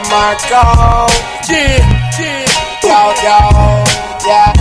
[0.00, 0.62] DeMarco.
[1.48, 1.76] Yeah,
[2.18, 2.44] yeah.
[2.82, 3.38] Yo, yo,
[4.26, 4.52] yeah.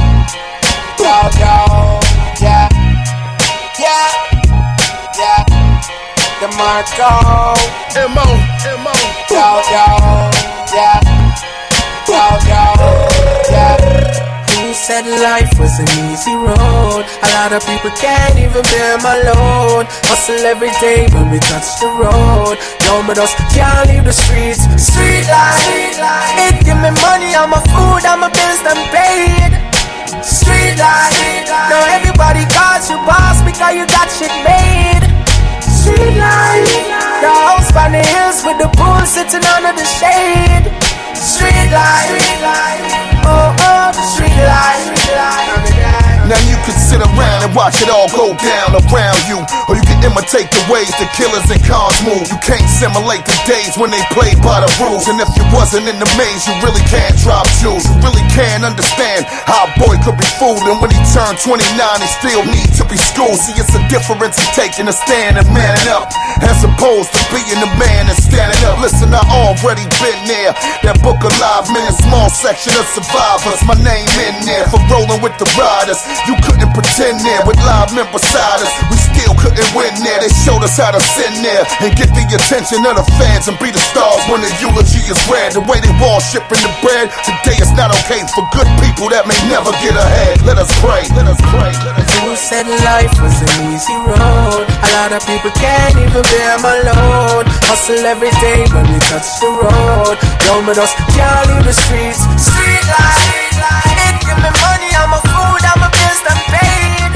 [0.99, 1.55] Yo, yo,
[2.41, 2.67] yeah.
[3.79, 4.11] Yeah,
[5.17, 5.43] yeah.
[6.41, 7.11] DeMarco.
[7.95, 8.27] M.O.
[8.67, 8.93] M.O.
[9.31, 9.85] Yo, yo,
[10.75, 10.99] yeah.
[12.07, 12.63] Yo, yo,
[14.89, 17.05] said life was an easy road?
[17.05, 19.85] A lot of people can't even bear my load.
[20.09, 22.57] Hustle every day when we touch the road.
[22.89, 24.65] No, but us can't leave the streets.
[24.81, 25.61] Street life.
[26.41, 29.53] It give me money, I'm a food, I'm a bills done paid.
[30.25, 31.21] Street life.
[31.69, 35.05] Now everybody calls you boss because you got shit made.
[35.61, 36.65] Street life.
[37.21, 40.65] The house by the hills with the pool sitting under the shade.
[41.13, 43.18] Street life.
[43.31, 45.98] Oh, oh, street life.
[46.29, 49.41] Now you can sit around and watch it all go down around you.
[49.65, 52.29] Or you can imitate the ways the killers and cons move.
[52.29, 55.09] You can't simulate the days when they played by the rules.
[55.09, 57.81] And if you wasn't in the maze, you really can't drop jewels.
[57.81, 60.61] You really can't understand how a boy could be fooled.
[60.69, 63.41] And when he turned 29, he still need to be schooled.
[63.41, 66.13] See, it's a difference in taking a stand and manning up.
[66.45, 68.77] As opposed to being the man and standing up.
[68.77, 70.53] Listen, I already been there.
[70.85, 73.65] That book of live men, a small section of survivors.
[73.65, 75.97] My name in there for rolling with the riders.
[76.27, 78.71] You couldn't pretend there with live men beside us.
[78.91, 80.19] We still couldn't win there.
[80.19, 83.55] They showed us how to sin there and get the attention of the fans and
[83.59, 85.53] be the stars when the eulogy is read.
[85.55, 89.23] The way they wall shipping the bread today is not okay for good people that
[89.29, 90.41] may never get ahead.
[90.43, 91.07] Let us pray.
[91.15, 91.71] Let us pray.
[91.85, 94.65] Let us Who said life was an easy road?
[94.67, 97.45] A lot of people can't even bear my load.
[97.69, 100.15] Hustle every day when we touch the road.
[100.45, 102.21] Yo, but us can't leave the streets.
[102.37, 103.48] Street life.
[103.61, 107.11] It give me money, I'm a food, I'm a bills done paid.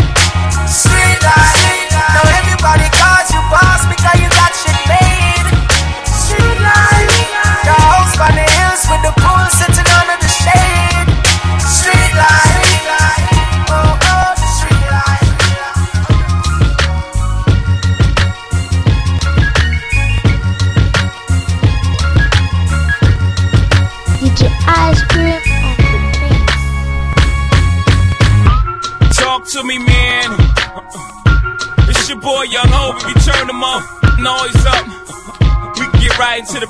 [0.68, 1.22] Street.
[1.24, 2.93] Now everybody
[36.38, 36.68] into the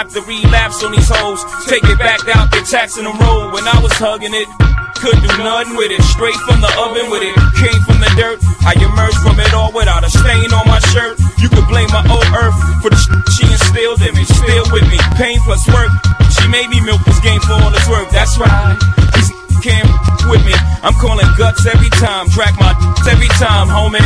[0.00, 1.44] have to relapse on these hoes.
[1.68, 3.52] Take it back out, the tax taxing the road.
[3.52, 4.48] When I was hugging it,
[4.96, 6.00] couldn't do nothing with it.
[6.08, 7.36] Straight from the oven with it.
[7.60, 8.40] Came from the dirt.
[8.64, 11.20] I emerged from it all without a stain on my shirt.
[11.36, 14.24] You could blame my old earth for the sh- she instilled in me.
[14.24, 14.96] Still with me.
[15.20, 15.92] Pain plus work.
[16.32, 18.08] She made me milk this game for all it's worth.
[18.08, 18.80] That's right.
[19.20, 19.28] These
[19.68, 19.84] can't
[20.32, 20.56] with me.
[20.80, 22.32] I'm calling guts every time.
[22.32, 22.72] Track my
[23.04, 24.00] every time, homie.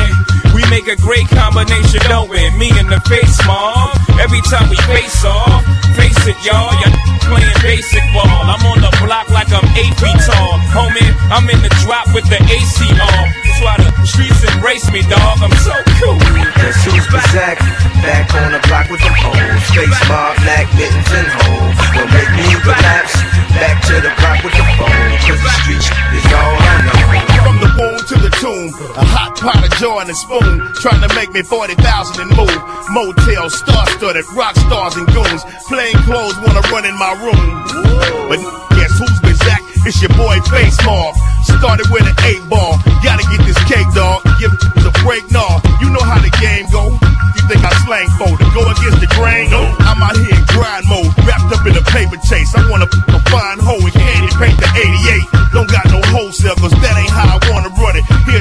[0.59, 2.43] We make a great combination, don't we?
[2.59, 4.04] Me in the face, mom.
[4.21, 5.65] Every time we face off,
[5.97, 6.73] face it, y'all.
[6.81, 6.95] Y'all
[7.27, 8.45] playing basic ball.
[8.47, 11.11] I'm on the block like I'm eight feet tall, homie.
[11.33, 13.29] I'm in the drop with the AC off.
[13.45, 15.41] That's why the streets embrace me, dog.
[15.41, 16.19] I'm so cool.
[16.59, 17.59] Guess who's Bazak?
[18.05, 19.65] Back on the block with the hoes.
[19.73, 21.77] Face mob, black mittens and hoes.
[21.97, 23.17] Don't make me relapse.
[23.57, 25.11] Back to the block with the phone.
[25.25, 27.04] Cause the streets is all I know.
[27.45, 31.03] From the womb to the tomb, a hot pot of joy and a spoon, trying
[31.07, 31.77] to make me 40,000
[32.21, 32.61] and move.
[32.91, 35.43] Motel, star studded, rock stars and goons.
[35.69, 37.45] Plain clothes wanna run in my room.
[38.29, 38.41] But
[38.77, 39.63] guess who's been Zach?
[39.85, 41.15] It's your boy Face Mob.
[41.45, 42.81] Started with an eight ball.
[43.05, 44.25] Gotta get this cake, dog.
[44.41, 45.61] Give a break, nah.
[45.81, 46.89] You know how the game go.
[47.37, 49.51] You think I slang for to go against the grain?
[49.53, 49.61] No.
[49.85, 52.49] I'm out here in grind mode, wrapped up in a paper chase.
[52.57, 55.53] I wanna a fine hoe and candy paint the 88.
[55.53, 57.04] Don't got no wholesale, cause that ain't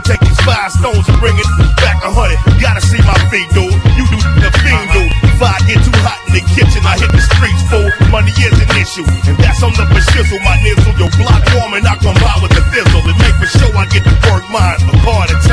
[0.04, 1.48] take these five stones and bring it
[1.80, 2.40] back a hundred.
[2.60, 3.72] Gotta see my feet, dude.
[3.96, 5.12] You do the fiend, dude.
[5.32, 7.88] If I get too hot in the kitchen, I hit the streets, fool.
[8.12, 10.40] Money is an issue, and that's on the shizzle.
[10.44, 13.04] My nizzle, your block warm, and I come by with the thizzle.
[13.08, 14.80] And make for sure I get the work mine.
[14.92, 15.53] A part of time,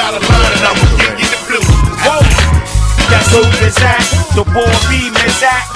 [0.00, 1.68] out of line and I'ma give you the blues.
[2.02, 2.24] Whoa,
[3.12, 4.00] that's who is that?
[4.32, 5.68] The boy beam is that?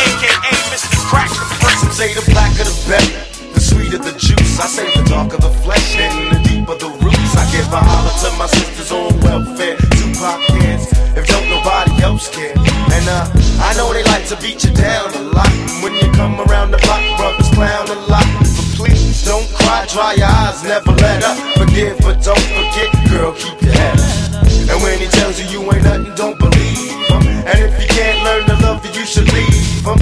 [0.00, 0.96] AKA Mr.
[1.06, 1.28] Crack.
[1.76, 3.20] Some say the blacker the better,
[3.52, 4.56] the sweeter the juice.
[4.58, 7.32] I say the darker the flesh and the deeper the roots.
[7.36, 12.32] I give a holler to my sisters on welfare, Tupac kids, if don't nobody else
[12.32, 12.56] care.
[12.56, 13.28] And uh,
[13.60, 15.52] I know they like to beat you down a lot.
[15.52, 18.26] And when you come around the block, brothers clown a lot.
[18.40, 21.45] But please don't cry, dry your eyes, never let up.
[21.76, 24.40] But don't forget, girl, keep your head up.
[24.72, 27.20] And when he tells you you ain't nothing, don't believe him.
[27.44, 30.00] And if you can't learn to love you, you should leave him.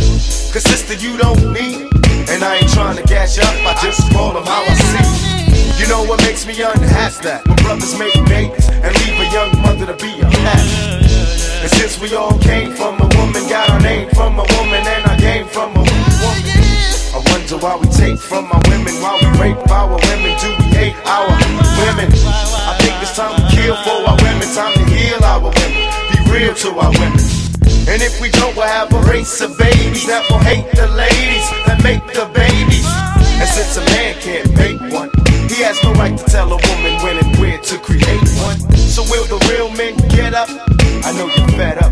[0.55, 2.31] Cause sister, you don't need him.
[2.31, 5.75] And I ain't trying to you up, I just call him how I see him.
[5.75, 7.27] You know what makes me unhappy?
[7.27, 11.59] That when brothers make babies and leave a young mother to be a mess.
[11.59, 15.03] And since we all came from a woman, got our name from a woman, and
[15.11, 16.55] I came from a woman.
[17.15, 20.71] I wonder why we take from our women, why we rape our women, do we
[20.71, 21.35] hate our women?
[21.35, 21.44] I think
[23.73, 25.73] for our women, time to heal our women,
[26.13, 27.25] be real to our women.
[27.89, 31.49] And if we don't, we'll have a race of babies that will hate the ladies
[31.65, 32.85] that make the babies.
[33.41, 35.11] And since a man can't make one,
[35.49, 38.61] he has no right to tell a woman when and where to create one.
[38.77, 40.49] So will the real men get up?
[41.05, 41.84] I know you're fed up,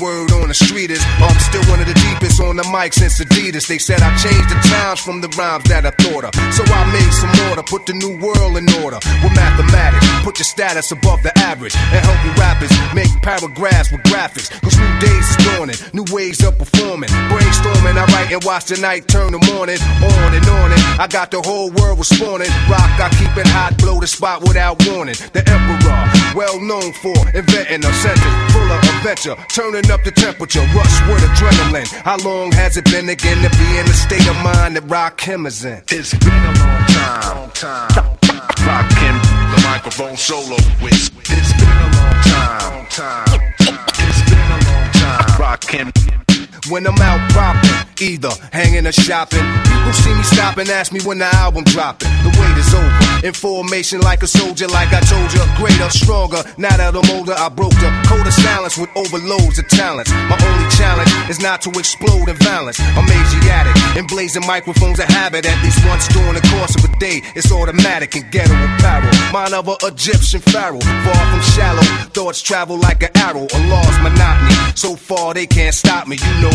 [0.00, 3.20] word on the street is I'm still one of the deepest on the mic since
[3.20, 3.66] Adidas.
[3.66, 6.32] They said I changed the times from the rhymes that I thought of.
[6.54, 10.06] So I made some order, put the new world in order with mathematics.
[10.22, 14.50] Put your status above the average and help you rappers make paragraphs with graphics.
[14.62, 17.10] Cause new days is dawning, new ways of performing.
[17.30, 19.78] Brainstorming, I write and watch the night turn the morning.
[20.02, 22.50] On and on and I got the whole world responding.
[22.70, 25.16] Rock, I keep it hot, blow the spot without warning.
[25.32, 26.02] The emperor,
[26.34, 31.22] well known for inventing a sentence full of adventure, turning up the temperature, rush with
[31.22, 31.86] adrenaline.
[32.02, 35.46] How long has it been again to be in the state of mind that Rakim
[35.46, 35.82] is in?
[35.90, 37.36] It's been a long time.
[37.36, 38.18] Long time.
[38.66, 39.18] Rockin'
[39.54, 42.72] the microphone solo with It's been a long time.
[42.72, 43.54] Long time.
[43.98, 45.40] It's been a long time.
[45.40, 46.23] Rockin'
[46.70, 51.00] When I'm out propping, either hanging or shopping, people see me stop and ask me
[51.04, 52.08] when the album dropping.
[52.24, 53.26] The wait is over.
[53.26, 56.42] In formation like a soldier, like I told you, greater, stronger.
[56.56, 60.10] Now that I'm older, I broke the code of silence with overloads of talents.
[60.10, 62.80] My only challenge is not to explode in violence.
[62.80, 65.44] I'm Asiatic, and microphones a habit.
[65.44, 69.10] At least once during the course of a day, it's automatic and ghetto apparel.
[69.32, 71.82] Mine of a Egyptian pharaoh, far from shallow.
[72.16, 74.54] Thoughts travel like an arrow, a lost monotony.
[74.74, 76.16] So far they can't stop me.
[76.16, 76.53] You know,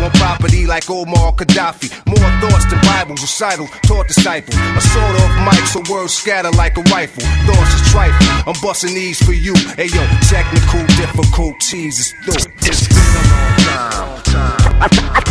[0.00, 1.92] on property like Omar Gaddafi.
[2.08, 4.54] More thoughts than Bibles, recital, taught disciple.
[4.56, 7.22] A sword off mic, so words scatter like a rifle.
[7.44, 9.52] Thoughts is trifle, I'm busting these for you.
[9.76, 10.00] Hey yo,
[10.32, 12.48] technical difficulties is through.
[12.64, 14.56] It's been a long time.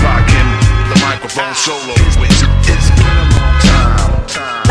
[0.06, 0.50] Rocking
[0.94, 4.28] the microphone solo with It's been a long time.
[4.30, 4.70] time.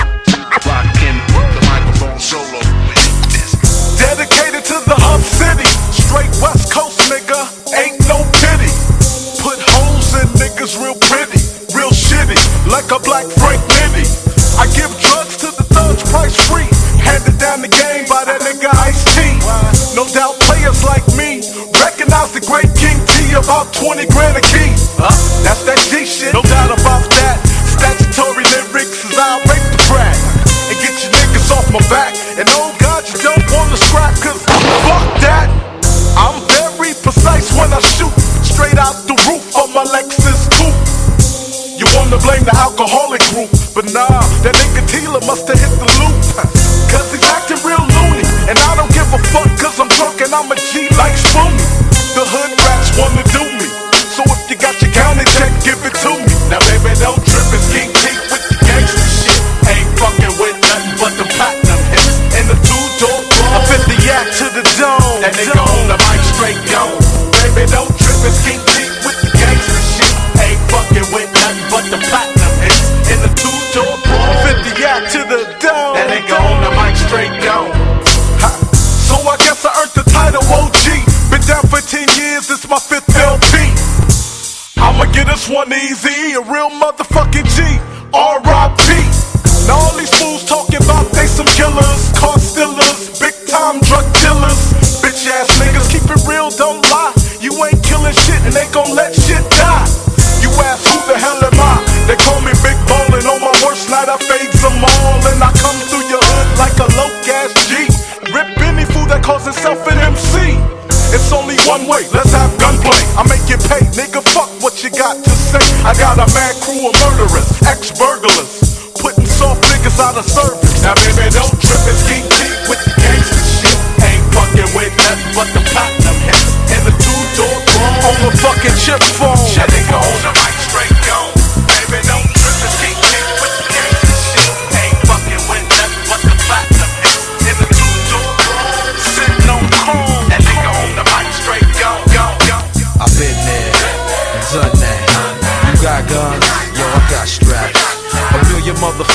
[0.62, 1.18] Rocking
[1.58, 7.50] the microphone solo with Dedicated to the hub city, straight west coast nigga.
[7.74, 8.22] Ain't no
[12.68, 14.04] like a black Frank Libby.
[14.60, 16.68] I give drugs to the thugs price free.
[17.00, 19.24] Handed down the game by that nigga Ice T.
[19.96, 21.40] No doubt players like me
[21.80, 24.70] recognize the great King T about 20 grand a key.
[25.42, 27.40] That's that D shit, no doubt about that.
[27.64, 30.16] Statutory lyrics is I break the track
[30.68, 32.07] and get your niggas off my back.
[42.48, 44.08] The alcoholic group, but nah,
[44.40, 46.16] that nigga Tila must have hit the loop.
[46.88, 50.32] Cause he's acting real loony, and I don't give a fuck cause I'm drunk and
[50.32, 51.60] I'm a G like Spoonie.
[52.16, 53.68] The hood rats wanna do me,
[54.16, 56.32] so if you got your county check, give it to me.
[56.48, 57.92] Now baby, don't trip, it's King
[58.32, 59.40] with the gangster shit.
[59.68, 62.16] Ain't fucking with nothing but the platinum hits.
[62.32, 63.18] And the two-door
[63.52, 65.20] I fit the yak to the dome.
[65.20, 66.96] That nigga on the mic straight gone.
[67.44, 68.67] Baby, don't trip, it's King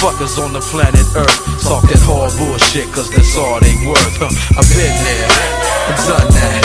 [0.03, 4.19] motherfuckers on the planet Earth talk that hard bullshit, cause that's all they worth.
[4.19, 4.27] Huh.
[4.59, 5.31] I've been there,
[6.03, 6.61] done that.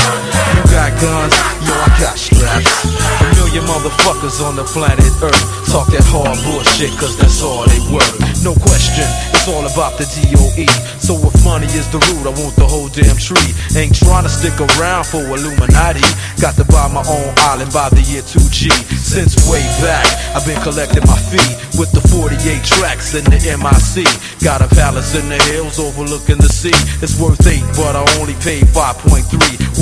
[0.59, 2.67] You got guns, yo, I got straps.
[2.83, 7.79] A million motherfuckers on the planet Earth talk that hard bullshit, cause that's all they
[7.95, 8.19] worth.
[8.43, 9.07] No question,
[9.49, 10.67] it's all about the DOE.
[11.01, 13.55] So if money is the root, I want the whole damn tree.
[13.77, 16.05] Ain't trying to stick around for Illuminati.
[16.41, 18.71] Got to buy my own island by the year 2G.
[18.97, 20.05] Since way back,
[20.37, 24.05] I've been collecting my fee with the 48 tracks in the MIC.
[24.43, 26.75] Got a palace in the hills overlooking the sea.
[27.03, 29.27] It's worth eight, but I only paid 5.3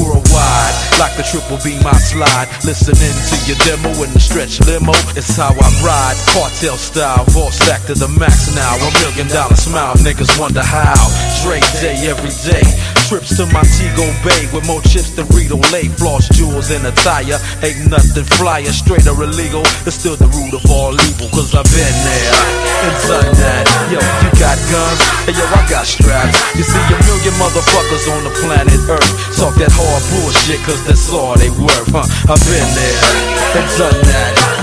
[0.00, 0.74] worldwide.
[0.96, 2.48] Like the triple B, my slide.
[2.64, 4.96] Listening to your demo in the stretch limo.
[5.12, 6.16] It's how I ride.
[6.32, 8.80] Cartel style, vault stacked to the max now.
[8.80, 11.04] A million dollar smile, niggas wonder how.
[11.44, 12.95] Dre day every day.
[13.06, 15.86] Trips to Montego Bay with more chips than Rito Lay.
[15.94, 17.38] Floss jewels in attire.
[17.62, 19.62] Ain't nothing flyer, straight or illegal.
[19.86, 22.34] It's still the root of all evil, cause I've been there
[22.82, 23.64] and done that.
[23.94, 24.98] Yo, you got guns,
[25.30, 26.34] and yo, I got straps.
[26.58, 31.06] You see a million motherfuckers on the planet Earth talk that hard bullshit, cause that's
[31.14, 32.02] all they worth, huh?
[32.26, 32.98] I've been there
[33.54, 34.55] and done that.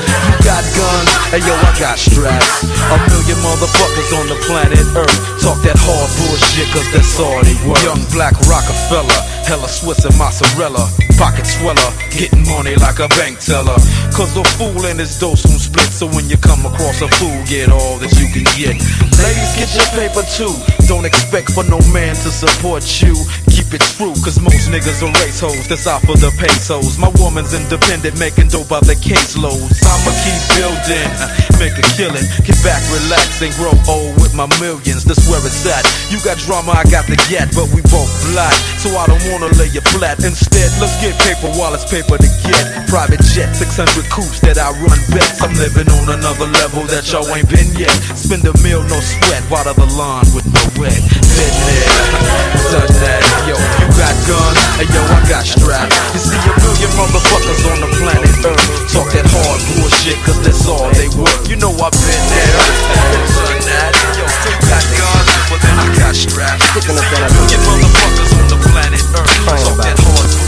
[0.43, 2.67] Got guns, and yo, I got straps.
[2.67, 7.55] A million motherfuckers on the planet Earth talk that hard bullshit, cause that's all they
[7.63, 7.79] worth.
[7.83, 10.91] Young black Rockefeller, hella Swiss and mozzarella.
[11.23, 13.79] Pocket sweller, getting money like a bank teller.
[14.11, 17.39] Cause a fool and his dose won't split, so when you come across a fool,
[17.47, 18.75] get all that you can get.
[19.23, 20.51] Ladies, get your paper too.
[20.83, 23.15] Don't expect for no man to support you.
[23.47, 26.99] Keep it true, cause most niggas are race hoes that's out for the pesos.
[26.99, 29.79] My woman's independent, making dope by the caseloads.
[29.79, 32.27] I'ma keep building, uh, make a killing.
[32.43, 35.07] Get back, relax, and grow old with my millions.
[35.07, 35.87] That's where it's at.
[36.11, 38.51] You got drama, I got the gat, but we both black.
[38.83, 40.19] So I don't wanna lay you flat.
[40.19, 42.87] Instead, let's get paper while it's paper to get.
[42.89, 45.41] Private jet, 600 coops that I run bets.
[45.41, 47.93] I'm living on another level that y'all ain't been yet.
[48.13, 50.93] Spend a meal, no sweat, water the lawn with no wet.
[50.93, 51.89] Been there,
[52.73, 53.21] done that.
[53.49, 55.93] Yo, you got guns, and yo, I got straps.
[56.13, 60.65] You see a million motherfuckers on the planet Earth talk that hard bullshit, cause that's
[60.69, 61.49] all they worth.
[61.49, 62.53] You know I've been there,
[63.35, 63.91] done that.
[64.15, 66.61] Yo, you got guns, well then I got straps.
[66.77, 70.42] You see a million motherfuckers on the planet Earth talk that hard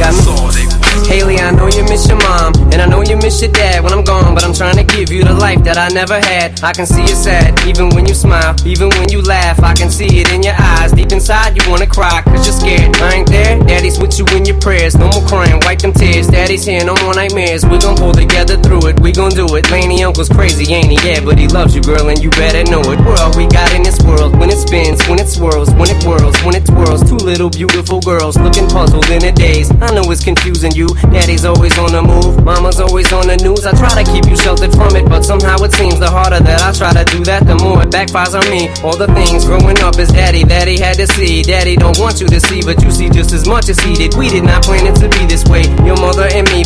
[0.00, 1.06] they worth.
[1.06, 3.92] Hailie, I know you miss your mom, and I know you miss your dad when
[3.92, 6.62] I'm gone, but I'm trying to give you the life that I never had.
[6.62, 9.90] I can see you sad, even when you smile, even when you laugh, I can
[9.90, 10.92] see it in your eyes.
[10.92, 12.94] Deep deep inside you wanna cry, cause you're scared.
[13.02, 14.96] I ain't there, daddy's with you in your prayers.
[14.96, 16.28] No more crying, wipe them tears.
[16.28, 17.66] Daddy's here, no more nightmares.
[17.66, 19.64] We gon' pull together through it, we gon' do it.
[19.70, 20.98] Lainie uncle's crazy, ain't he?
[21.06, 23.00] Yeah, but he loves you, girl, and you better know it.
[23.00, 24.38] We're all we got in this world.
[24.38, 27.02] When it spins, when it swirls, when it whirls, when it twirls.
[27.08, 29.70] Two little beautiful girls looking puzzled in a daze.
[29.82, 30.88] I know it's confusing you.
[31.10, 33.66] Daddy's always on the move, mama's always on the news.
[33.66, 36.62] I try to keep you sheltered from it, but somehow it seems the harder that
[36.62, 38.68] I try to do that, the more it backfires on me.
[38.82, 41.42] All the things growing up is daddy that he had to see.
[41.42, 44.14] Daddy don't want you to see, but you see just as much as he did.
[44.14, 45.64] We did not plan it to be this way,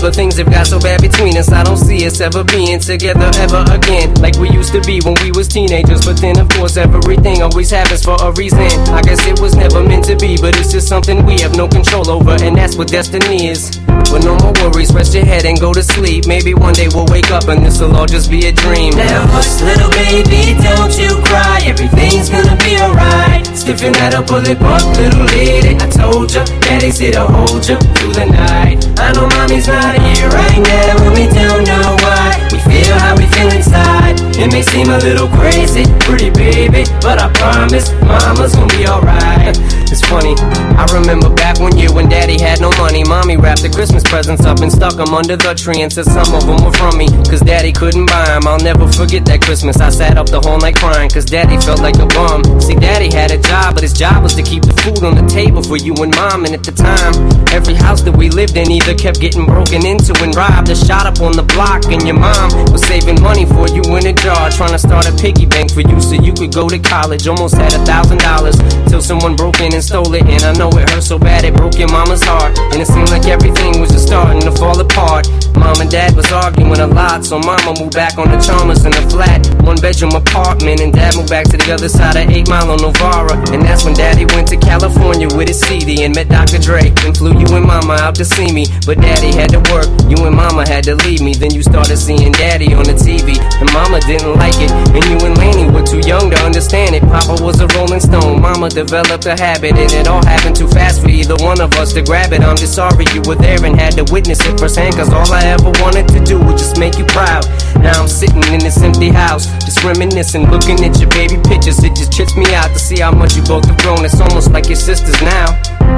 [0.05, 1.51] but things have got so bad between us.
[1.51, 5.17] I don't see us ever being together ever again, like we used to be when
[5.25, 6.05] we was teenagers.
[6.05, 8.69] But then, of course, everything always happens for a reason.
[8.93, 11.67] I guess it was never meant to be, but it's just something we have no
[11.67, 13.81] control over, and that's what destiny is.
[14.13, 16.27] But no more worries, rest your head and go to sleep.
[16.27, 18.93] Maybe one day we'll wake up and this'll all just be a dream.
[18.93, 21.65] Now hush, little baby, don't you cry.
[21.65, 23.47] Everything's gonna be alright.
[23.57, 25.77] Stiffen that up, pull it up, little lady.
[25.81, 27.81] I told ya, daddy's here to hold ya
[28.15, 28.87] the night.
[28.99, 32.49] I know mommy's not here right now, and we don't know why.
[32.53, 34.04] We feel how we feel inside.
[34.37, 39.57] It may seem a little crazy, pretty baby, but I promise mama's gonna be alright.
[39.95, 40.35] It's funny,
[40.75, 43.05] I remember back one year when daddy had no money.
[43.05, 46.35] Mommy wrapped the Christmas presents up and stuck them under the tree and said some
[46.35, 47.07] of them were from me.
[47.31, 48.47] Cause daddy couldn't buy them.
[48.49, 49.79] I'll never forget that Christmas.
[49.79, 52.43] I sat up the whole night crying cause daddy felt like a bum.
[52.61, 55.27] See, daddy had a job, but his job was to keep the food on the
[55.31, 56.45] table for you and mom.
[56.45, 57.15] And at the time,
[57.55, 61.07] every house that we lived in either kept getting broken into and robbed or shot
[61.07, 61.87] up on the block.
[61.87, 65.13] And your mom was saving money for you in a jar, trying to start a
[65.17, 67.27] piggy bank for you so you could go to college.
[67.27, 68.57] Almost had a thousand dollars
[68.89, 70.23] till someone broke in and stole it.
[70.23, 72.59] And I know it hurt so bad it broke your mama's heart.
[72.73, 75.29] And it seemed like everything was just starting to fall apart.
[75.57, 78.93] Mom and dad was arguing a lot, so mama moved back on the Chalmers in
[78.93, 80.81] a flat, one bedroom apartment.
[80.81, 83.39] And dad moved back to the other side of 8 Mile on Novara.
[83.53, 86.59] And that's when daddy went to California with his CD and met Dr.
[86.59, 86.93] Dre.
[87.07, 88.67] And flew you and mama out to see me.
[88.85, 91.33] But daddy had to work, you and mama had to leave me.
[91.35, 93.39] Then you started seeing daddy on the TV.
[93.61, 94.71] And mama didn't like it.
[94.71, 97.03] And you and Lainie were too young to understand it.
[97.03, 99.77] Papa was a rolling stone, mama developed a habit.
[99.77, 102.41] And it all happened too fast for either one of us to grab it.
[102.41, 104.95] I'm just sorry you were there and had to witness it firsthand.
[104.95, 107.45] Cause all I ever wanted to do was just make you proud.
[107.81, 111.83] Now I'm sitting in this empty house, just reminiscing, looking at your baby pictures.
[111.83, 114.05] It just trips me out to see how much you both have grown.
[114.05, 115.53] It's almost like your sisters now.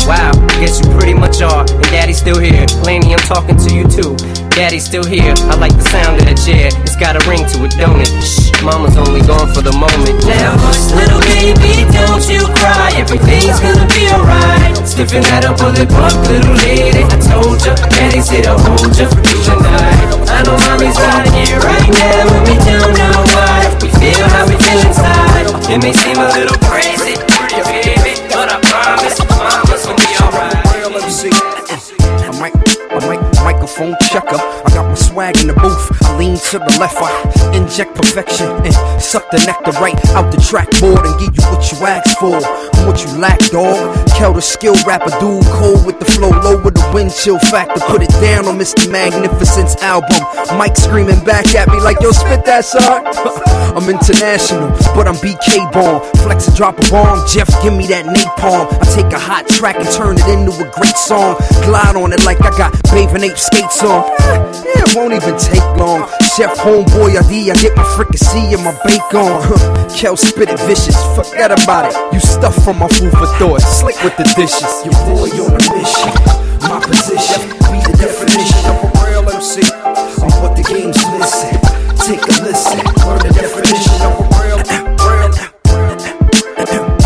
[0.06, 1.62] Wow, I guess you pretty much are.
[1.62, 2.66] And daddy's still here.
[2.84, 4.16] Lainie, I'm talking to you too.
[4.56, 5.34] Daddy's still here.
[5.52, 6.72] I like the sound of that chair.
[6.80, 8.10] It's got a ring to it, don't it?
[8.18, 10.18] Shh, mama's only gone for the moment.
[10.26, 10.58] Now
[10.98, 12.90] little baby, don't you cry.
[12.98, 14.74] Everything's gonna be alright.
[14.82, 17.06] Stiffen that up, pull it little lady.
[17.06, 20.08] I told ya, daddy's here to hold ya through the night.
[20.26, 23.70] I know mommy's not here right now, and we don't know why.
[23.78, 25.46] We feel how we feel inside.
[25.70, 30.66] It may seem a little crazy, pretty baby, but I promise mama's gonna be alright.
[32.26, 32.52] A mic,
[32.90, 34.36] a mic, microphone checker.
[34.36, 35.90] I got my swag in the booth.
[36.02, 36.98] I lean to the left.
[36.98, 41.44] I inject perfection and suck the nectar right out the track board and give you
[41.48, 42.36] what you asked for.
[42.86, 43.76] What you lack, dog.
[44.16, 47.80] Kel the skill rapper, dude, cold with the flow, low with the wind chill factor.
[47.88, 48.90] Put it down on Mr.
[48.90, 50.20] Magnificent's album.
[50.56, 53.02] Mike screaming back at me like, yo, spit that, son.
[53.76, 56.00] I'm international, but I'm BK born.
[56.24, 57.26] Flex and drop a bomb.
[57.28, 58.72] Jeff, give me that napalm.
[58.72, 61.36] I take a hot track and turn it into a great song.
[61.64, 64.04] Glide on it like I got bathing ape skates on.
[64.66, 66.08] Yeah, it won't even take long.
[66.34, 69.38] Chef homeboy ID, I get my fricassee and my bacon.
[69.94, 71.94] Kel spit it vicious, forget about it.
[72.12, 74.66] You stuff from my food for thought, slick with the dishes.
[74.82, 76.10] Your boy on a mission,
[76.66, 79.62] my position, be the definition of a real MC.
[79.62, 81.54] I'm what the game's missing.
[82.02, 85.36] Take a listen, learn the definition of a real, real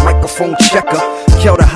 [0.03, 1.10] microphone checker.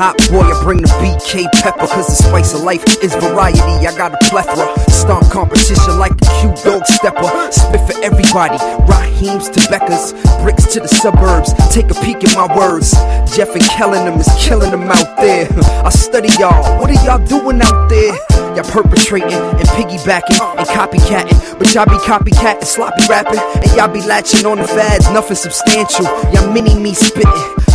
[0.04, 1.86] Hot boy, I bring the BK pepper.
[1.86, 3.88] Cause the spice of life is variety.
[3.88, 4.68] I got a plethora.
[4.90, 7.24] Stomp competition like a Q dog stepper.
[7.50, 8.60] Spit for everybody.
[8.84, 10.12] Raheem's to Becca's.
[10.44, 11.54] Bricks to the suburbs.
[11.72, 12.92] Take a peek at my words.
[13.34, 15.48] Jeff and Kellen them is killing them out there.
[15.82, 16.60] I study y'all.
[16.78, 18.12] What are y'all doing out there?
[18.54, 21.58] Y'all perpetrating and piggybacking and copycatting.
[21.58, 23.40] But y'all be copycatting, sloppy rapping.
[23.40, 26.04] And y'all be latching on the fads, nothing substantial.
[26.32, 27.26] Y'all mini me spitting.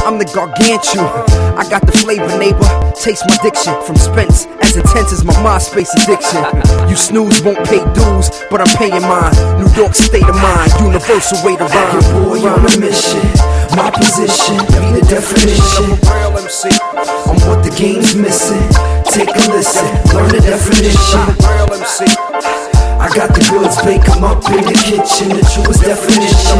[0.05, 1.05] I'm the gargantuan.
[1.59, 2.63] I got the flavor, neighbor.
[2.95, 6.43] Taste my diction from Spence, as intense as my MySpace addiction.
[6.89, 9.33] You snooze won't pay dues, but I'm paying mine.
[9.57, 11.93] New York state of mind, universal way to rhyme.
[11.93, 13.25] Your boy on a mission,
[13.73, 15.97] my position, be the definition
[16.49, 16.69] MC.
[17.25, 18.61] I'm what the game's missing.
[19.09, 21.21] Take a listen, learn the definition.
[22.99, 26.59] I got the goods, bake 'em up in the kitchen, the truest definition.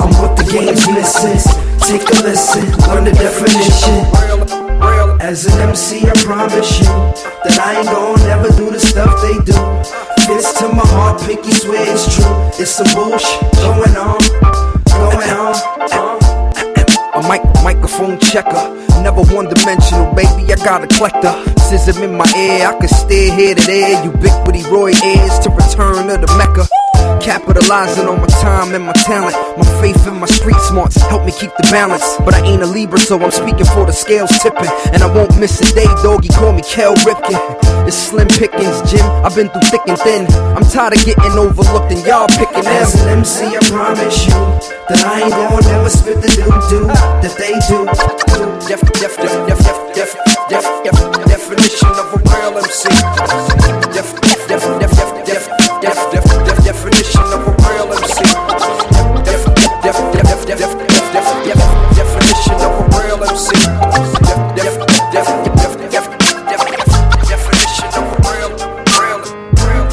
[0.00, 1.40] I'm what the game's missing.
[1.78, 4.29] Take a listen, learn the definition
[5.20, 6.86] As an MC, I promise you
[7.44, 9.54] that I ain't gon' never do the stuff they do.
[10.26, 12.24] Fist to my heart, pinky swear it's true.
[12.58, 14.18] It's some bullshit going on,
[14.88, 15.54] going on.
[17.12, 20.50] A mic, microphone checker, never one dimensional, baby.
[20.52, 21.34] I got a collector.
[21.60, 24.04] Scissor in my ear, I can stare here to there.
[24.04, 26.79] Ubiquity, Roy Ayers to return to the Mecca.
[27.22, 29.36] Capitalizing on my time and my talent.
[29.58, 32.04] My faith and my street smarts help me keep the balance.
[32.24, 34.70] But I ain't a Libra, so I'm speaking for the scales tipping.
[34.92, 36.28] And I won't miss a day, doggy.
[36.28, 37.36] Call me Kel Ripken.
[37.86, 39.04] It's slim pickings, Jim.
[39.24, 40.26] I've been through thick and thin.
[40.56, 44.32] I'm tired of getting overlooked and y'all picking As an MC, I promise you
[44.88, 47.86] that I ain't gonna never spit the doo doo that they do.
[48.68, 50.10] Def, def, def, def, def, def,
[50.48, 52.88] def, def, definition of a real MC.
[53.90, 55.44] Def, def, def, def, def, def,
[55.80, 58.22] def, def, def, definition of a real MC.
[59.24, 59.44] Def, def,
[59.82, 61.60] def, def, def, def, def, def, def,
[61.94, 63.48] definition of a real MC.
[64.56, 64.76] Def, def,
[65.12, 65.28] def,
[65.60, 66.04] def, def,
[66.50, 66.90] def, def,
[67.28, 68.52] definition of a real,
[68.98, 69.20] real,
[69.62, 69.86] real.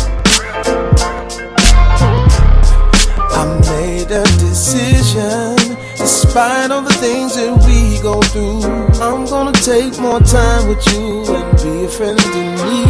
[3.30, 5.56] I made a decision,
[5.98, 8.64] despite all the things that we go through.
[9.02, 12.86] I'm gonna take more time with you and be a friend to me.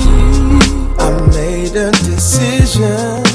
[1.00, 3.27] I made a decision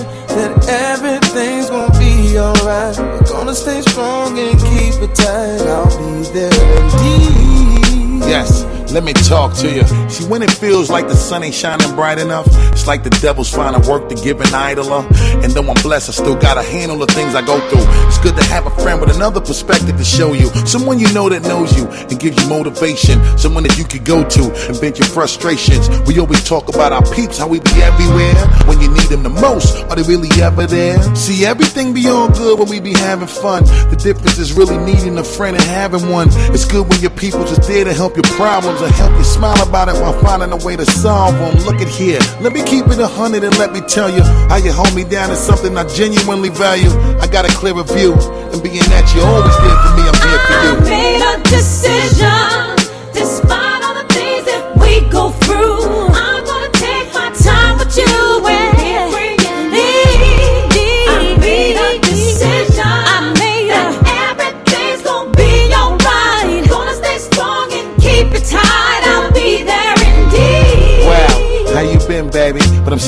[1.34, 2.98] everything's gonna be alright.
[2.98, 5.62] We're gonna stay strong and keep it tight.
[5.62, 8.28] I'll be there indeed.
[8.28, 8.51] Yes,
[8.92, 9.82] let me talk to you.
[10.10, 13.48] See, when it feels like the sun ain't shining bright enough, it's like the devil's
[13.48, 15.06] finding work to give an idler.
[15.42, 17.84] And though I'm blessed, I still gotta handle the things I go through.
[18.06, 20.48] It's good to have a friend with another perspective to show you.
[20.66, 23.16] Someone you know that knows you and gives you motivation.
[23.38, 25.88] Someone that you could go to and vent your frustrations.
[26.06, 28.34] We always talk about our peeps, how we be everywhere.
[28.68, 31.00] When you need them the most, are they really ever there?
[31.16, 33.64] See, everything be all good when we be having fun.
[33.88, 36.28] The difference is really needing a friend and having one.
[36.52, 39.60] It's good when your people just there to help your problems or help you smile
[39.62, 41.56] about it while finding a way to solve them.
[41.64, 44.56] Look at here, let me keep it a hundred and let me tell you how
[44.56, 46.90] you hold me down is something I genuinely value.
[47.20, 48.12] I got a clearer view,
[48.52, 50.72] and being that you're always there for me, I'm here for you.
[50.74, 52.76] I made a decision
[53.14, 53.61] despite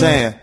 [0.05, 0.35] saying.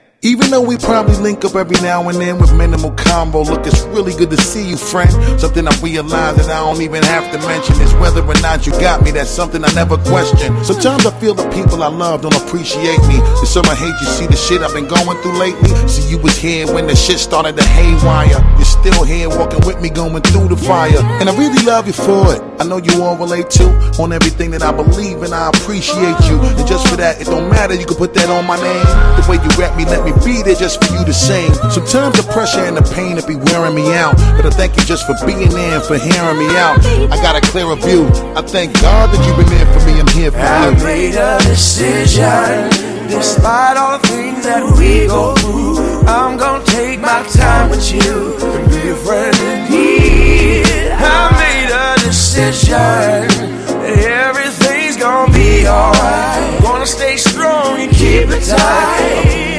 [0.72, 4.30] We probably link up every now and then with minimal combo, look, it's really good
[4.30, 5.12] to see you, friend.
[5.38, 8.72] Something I realize that I don't even have to mention is whether or not you
[8.80, 9.12] got me.
[9.12, 10.64] That's something I never question.
[10.64, 13.20] Sometimes I feel the people I love don't appreciate me.
[13.20, 15.76] And some I hate you see the shit I've been going through lately.
[15.90, 18.40] See, you was here when the shit started to haywire.
[18.56, 21.04] You're still here walking with me, going through the fire.
[21.20, 22.42] And I really love you for it.
[22.62, 23.68] I know you all relate to
[24.00, 26.40] on everything that I believe and I appreciate you.
[26.40, 27.74] And just for that, it don't matter.
[27.74, 28.88] You can put that on my name.
[29.20, 31.52] The way you rap me, let me be there just for you to sing.
[31.74, 34.14] Sometimes the pressure and the pain will be wearing me out.
[34.38, 36.78] But I thank you just for being there and for hearing me out.
[37.10, 38.06] I got a clearer view.
[38.38, 40.00] I thank God that you've been there for me.
[40.00, 40.46] I'm here for you.
[40.46, 42.70] I made a decision,
[43.10, 46.06] despite all the things that we go through.
[46.06, 50.66] I'm gonna take my time with you and be a friend in need.
[50.94, 53.50] I made a decision
[53.82, 56.62] everything's gonna be alright.
[56.62, 59.51] Gonna stay strong and keep it tight.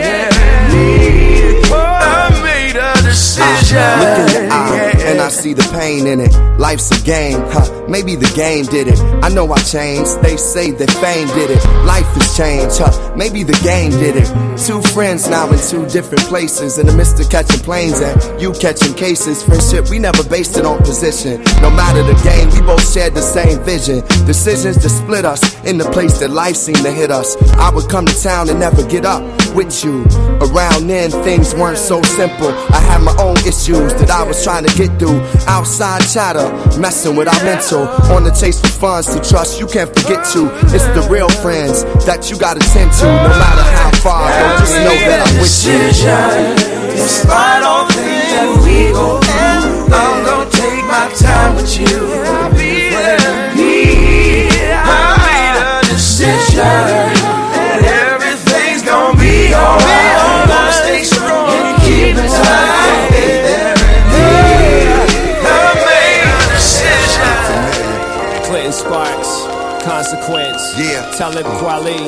[1.74, 3.78] I made a decision.
[3.78, 6.32] Ah, look in the eye, and I see the pain in it.
[6.58, 7.86] Life's a game, huh?
[7.88, 8.98] Maybe the game did it.
[9.22, 10.22] I know I changed.
[10.22, 11.64] They say that fame did it.
[11.84, 13.14] Life has changed, huh?
[13.16, 14.28] Maybe the game did it.
[14.58, 16.78] Two friends now in two different places.
[16.78, 19.42] In the midst of catching planes and you catching cases.
[19.42, 21.42] Friendship, we never based it on position.
[21.60, 24.00] No matter the game, we both shared the same vision.
[24.26, 27.36] Decisions to split us in the place that life seemed to hit us.
[27.58, 29.22] I would come to town and never get up
[29.54, 30.04] with you.
[30.40, 32.48] Around then, things weren't so simple.
[32.48, 35.20] I had my own issues that I was trying to get through.
[35.46, 37.88] Outside chatter, messing with our mental.
[38.14, 40.50] On the chase for funds to trust, you can't forget to.
[40.74, 43.06] It's the real friends that you gotta tend to.
[43.06, 45.78] No matter how far, don't just know that I'm with you.
[46.92, 52.22] Despite all things that we go through, I'm gonna take my time with you.
[55.92, 60.11] Decision that everything's gonna be alright.
[71.22, 72.02] Talib Kweli.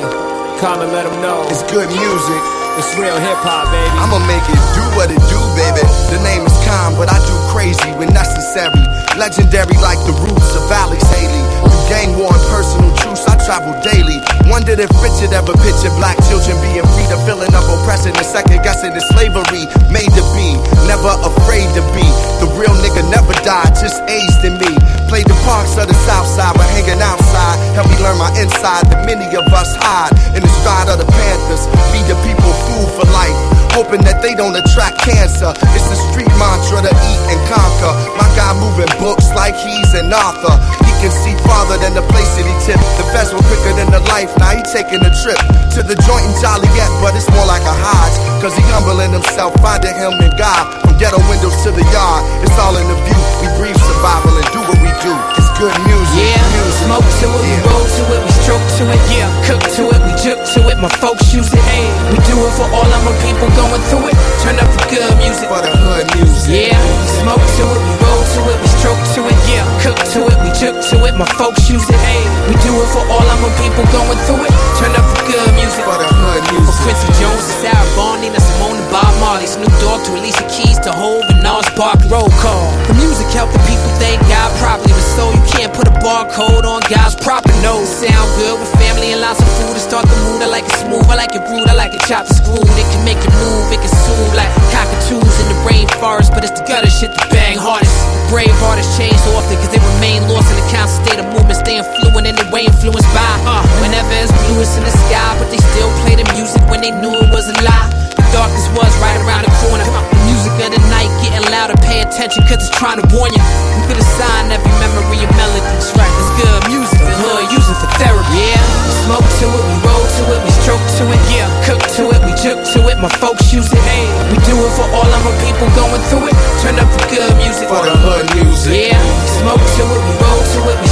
[0.91, 1.47] Let them know.
[1.47, 2.41] It's good music.
[2.75, 3.95] It's real hip hop, baby.
[3.95, 5.87] I'ma make it do what it do, baby.
[6.11, 8.75] The name is calm, but I do crazy when necessary.
[9.15, 11.74] Legendary like the roots of Alex Haley.
[11.85, 14.17] Gang war and personal truce, I travel daily.
[14.49, 18.65] Wondered if Richard ever pictured black children being free to feeling of oppression and second
[18.65, 20.57] guessing the slavery made to be.
[20.89, 22.05] Never afraid to be.
[22.41, 24.73] The real nigga never died, just aged in me.
[25.13, 27.57] Played the parks of the south side, but hanging outside.
[27.77, 31.05] Help me learn my inside that many of us hide in the stride of the
[31.05, 31.69] Panthers.
[31.93, 35.51] Feed the people food for life hoping that they don't attract cancer.
[35.75, 37.91] It's the street mantra to eat and conquer.
[38.15, 40.55] My guy moving books like he's an author.
[40.87, 42.79] He can see farther than the place that he tipped.
[42.95, 44.31] The festival quicker than the life.
[44.39, 45.37] Now he taking a trip
[45.75, 48.15] to the joint in Joliet, but it's more like a Hodge.
[48.39, 50.71] Cause he humbling himself, finding him in God.
[50.87, 53.21] From ghetto windows to the yard, it's all in the view.
[53.43, 55.11] We breathe survival and do what we do.
[55.35, 56.15] It's good music.
[56.15, 56.87] Yeah, music.
[56.87, 59.97] smoke to it, we roll to it, we stroke to it, yeah, cook to it,
[60.05, 63.01] we juke to it, my folks use it, hey, we do it for all of
[63.01, 64.15] my people going through it.
[64.45, 66.69] Turn up the good music for the hood music.
[66.69, 66.77] Yeah,
[67.25, 70.37] smoke to it, we roll to it, we stroke to it, yeah, cook to it,
[70.45, 73.37] we juke to it, my folks use it, hey, we do it for all of
[73.41, 74.53] my people going through it.
[74.77, 76.05] Turn up the good music for the
[76.35, 76.43] For
[76.83, 80.75] Quincy Jones to Sarah Vaughan, Nina Simone and Bob Marley, Snoop Dogg to Alicia Keys
[80.83, 82.11] to Hov and Gnarls Barkley.
[82.11, 82.75] Roll call.
[82.91, 86.67] The music help the people thank God properly, but so you can't put a barcode
[86.67, 87.87] on God's proper nose.
[87.87, 90.43] Sound good with family and lots of food to start the mood.
[90.43, 92.67] I like it smooth, I like it rude, I like it chopped and screwed.
[92.67, 96.51] It can make you move, it can soothe like cockatoos in the rainforest, but it's
[96.51, 97.95] the gutter shit that bang hardest.
[98.27, 101.87] Brave artists change often cause they remain lost in the constant state of movement, staying
[101.95, 103.23] fluent and they way influenced by.
[103.47, 106.81] Uh, whenever it's blue, bluest in the sky, but they still play the music when
[106.81, 107.89] they knew it was a lie.
[108.17, 109.85] The darkness was right around the corner.
[109.85, 113.41] The music of the night getting louder, pay attention cause it's trying to warn you.
[113.41, 115.61] You could assign every memory a melody.
[115.75, 118.33] That's right, it's good music, the hood use it for therapy.
[118.35, 121.81] Yeah, we smoke to it, we roll to it, we stroke to it, yeah, cook
[121.99, 123.83] to it, we juke to it, my folks use it.
[123.85, 126.35] Hey, we do it for all of my people going through it.
[126.63, 128.89] Turn up the good music for the hood music.
[128.89, 130.84] Yeah, we smoke to it, we roll to it, we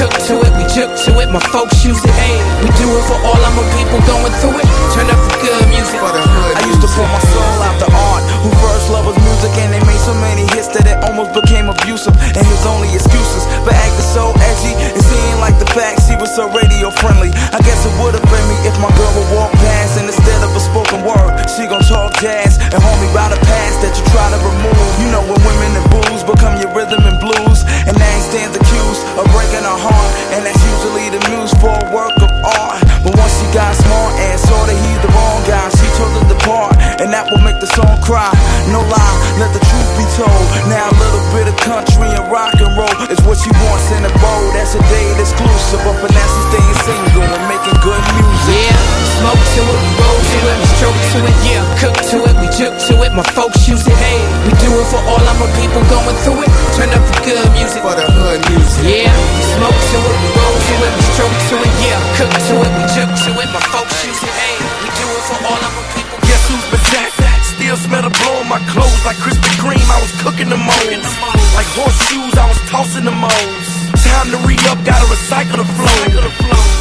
[0.00, 2.14] cook to it, we juke to it, my folks use it.
[2.16, 4.68] Hey, we do it for all of my people going through it.
[4.96, 7.76] Turn up the good music for the hood I used to pour my soul out
[7.84, 10.59] to art, who first love was music, and they made so many hits
[11.06, 12.14] almost became abusive.
[12.36, 16.08] And his only excuses for acting so edgy and seeing like the facts.
[16.08, 17.30] she was so radio friendly.
[17.52, 20.40] I guess it would have been me if my girl would walk past and instead
[20.42, 23.92] of a spoken word, she gon' talk jazz and hold me by the past that
[23.96, 24.86] you try to remove.
[25.00, 28.54] You know when women and booze become your rhythm and blues, and now he stands
[28.56, 32.89] accused of breaking her heart, and that's usually the muse for a work of art.
[33.00, 36.20] But once she got smart and saw that he's the wrong guy, she told her
[36.20, 38.28] to depart, and that will make the song cry.
[38.68, 40.44] No lie, let the truth be told.
[40.68, 44.04] Now a little bit of country and rock and roll is what she wants in
[44.04, 44.44] a bowl.
[44.52, 48.68] That's a date exclusive, but for now she's staying single and making good music.
[48.68, 48.76] Yeah,
[49.16, 52.34] smoke to it, we roll to it, we stroke to it, yeah, cook to it,
[52.36, 53.96] we juke to it, my folks use it.
[53.96, 56.50] Hey, we do it for all of my people going through it.
[56.76, 59.08] Turn up the good music for the hood music.
[59.08, 59.16] Yeah,
[59.56, 62.72] smoke to it, we roll to it, we stroke to it, yeah, cook to it,
[62.76, 64.18] we to it, my folks it.
[64.18, 66.18] Hey, we do it for all my people.
[66.26, 67.38] Guess who's back?
[67.54, 69.78] Still smell the blow on my clothes like Krispy Kreme.
[69.78, 71.10] I was cooking the moles.
[71.54, 73.66] Like horseshoes, I was tossing the moles.
[74.02, 76.02] Time to re up, gotta recycle the flow.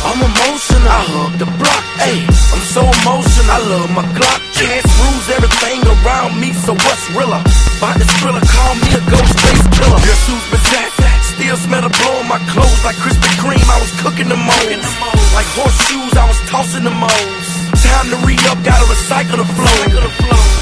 [0.10, 1.84] I'm emotional, I hug the block.
[2.02, 4.41] Ayy, I'm so emotional, I love my Glock.
[4.58, 7.43] Chance rules everything around me, so what's realer?
[7.78, 10.02] By this thriller, call me a ghost face killer.
[10.02, 11.19] Guess who's back?
[11.39, 13.63] Still smell the blow on my clothes like Krispy Kreme.
[13.63, 14.89] I was cooking the moles.
[15.32, 17.47] Like horseshoes, I was tossing the moles.
[17.80, 19.88] Time to re up, gotta recycle the flow.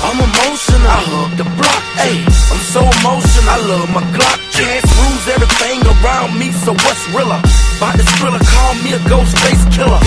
[0.06, 1.82] I'm emotional, I hug the block.
[2.06, 4.38] Ayy, I'm so emotional, I love my Glock.
[4.54, 7.42] Chance rules everything around me, so what's realer?
[7.82, 9.98] By this thriller, call me a ghost face killer.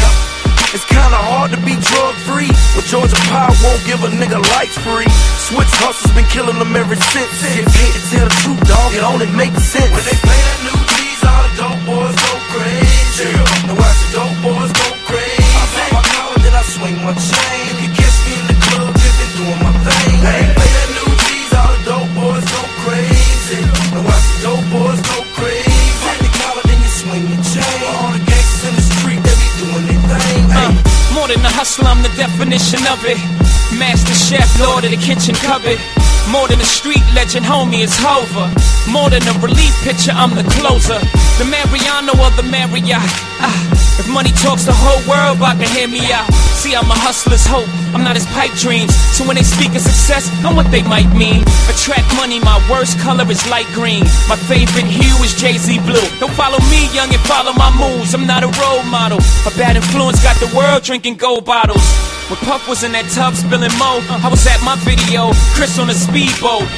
[0.72, 2.46] It's kinda hard to be drug free.
[2.78, 5.10] But Georgia Power won't give a nigga life free.
[5.50, 7.32] Switch hustles been killing them ever since.
[7.42, 9.90] Shit, hate to tell the truth, dog, it only makes sense.
[9.90, 13.34] When they play that new G's, all the dope boys go crazy.
[13.66, 15.42] Now watch the dope boys go crazy.
[15.42, 17.49] I pop my collar, then I swing my chain.
[35.10, 35.80] Kitchen cupboard.
[36.30, 38.46] More than a street legend, homie, it's Hova.
[38.88, 41.00] More than a relief pitcher, I'm the closer.
[41.34, 43.02] The Mariano or the Marriott.
[43.42, 46.30] Ah, if money talks, the whole world about to hear me out.
[46.60, 48.94] See, I'm a hustler's hope, I'm not his pipe dreams.
[49.16, 51.42] So when they speak of success, I'm what they might mean.
[51.66, 54.04] Attract money, my worst color is light green.
[54.28, 56.04] My favorite hue is Jay Z blue.
[56.20, 58.14] Don't follow me, young, and follow my moves.
[58.14, 59.18] I'm not a role model.
[59.48, 61.82] A bad influence got the world drinking gold bottles.
[62.28, 65.90] When Puff was in that tub spilling mo, I was at my video, Chris on
[65.90, 66.68] a speedboat.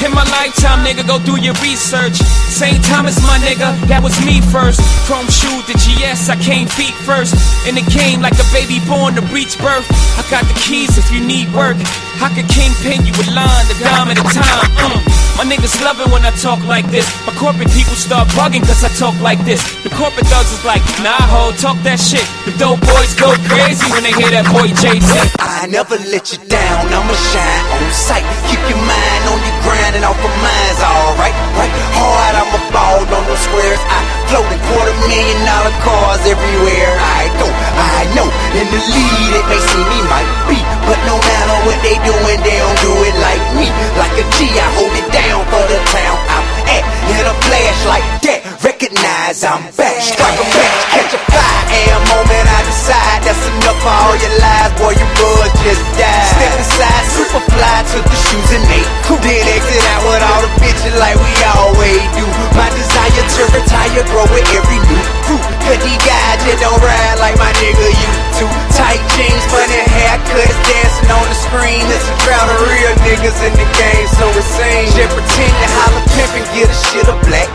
[0.00, 2.16] In my lifetime, nigga, go do your research.
[2.48, 2.82] St.
[2.84, 4.80] Thomas, my nigga, that was me first.
[5.04, 7.36] Chrome shoe, the GS, I came feet first.
[7.68, 9.84] In the game, like a baby born to breach birth.
[10.16, 11.76] I got the keys if you need work.
[12.20, 14.70] I could kingpin you with line, the dime at a time.
[14.76, 15.20] Uh.
[15.40, 17.08] My niggas love it when I talk like this.
[17.24, 19.64] My corporate people start bugging cause I talk like this.
[19.80, 22.28] The corporate thugs is like, nah, ho, talk that shit.
[22.44, 25.08] The dope boys go crazy when they hear that boy Jay Z.
[25.40, 28.24] I never let you down, I'ma shine on sight.
[28.52, 31.72] Keep your mind on your grind and off of mine's alright, right?
[31.96, 33.80] Hard, I'ma ball on those squares.
[33.88, 37.48] I float in quarter million dollar cars everywhere I go.
[37.48, 38.28] I know
[38.60, 42.38] in the lead it may seem me might be, but no matter what they doing,
[42.42, 43.70] they don't do it like me.
[43.94, 46.82] Like a G, I hold it down for the town I'm at.
[47.14, 50.02] In a flash like that, recognize I'm back.
[50.02, 54.34] Strike a match, catch a fire, and moment I decide that's enough for all your
[54.42, 54.98] lies, boy.
[54.98, 56.26] Your buzz just died.
[56.26, 59.22] Step inside, super fly, took the shoes and they cool.
[59.22, 62.26] Then exit out with all the bitches like we always do.
[62.58, 65.38] My desire to retire, grow with every new crew.
[65.62, 68.46] Cause these guys just don't ride like my nigga used to.
[68.74, 71.82] Tight jeans, funny haircuts, dancing on the screen.
[71.86, 74.90] It's a crowd of real niggas in the game, so it seems.
[74.96, 77.50] Just pretend to holler pimp and get a shit a black.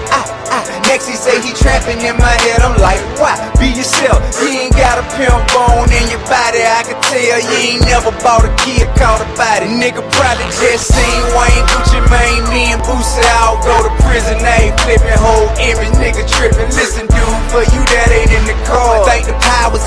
[0.88, 3.36] Next he say he trapping in my head, I'm like, why?
[3.60, 7.58] Be yourself, you ain't got a pimp bone in your body I can tell you
[7.58, 12.46] ain't never bought a kid caught a body Nigga probably just seen Wayne Gucci Mane,
[12.54, 17.05] me and Boosie all go to prison They ain't flipping whole image, nigga tripping Listen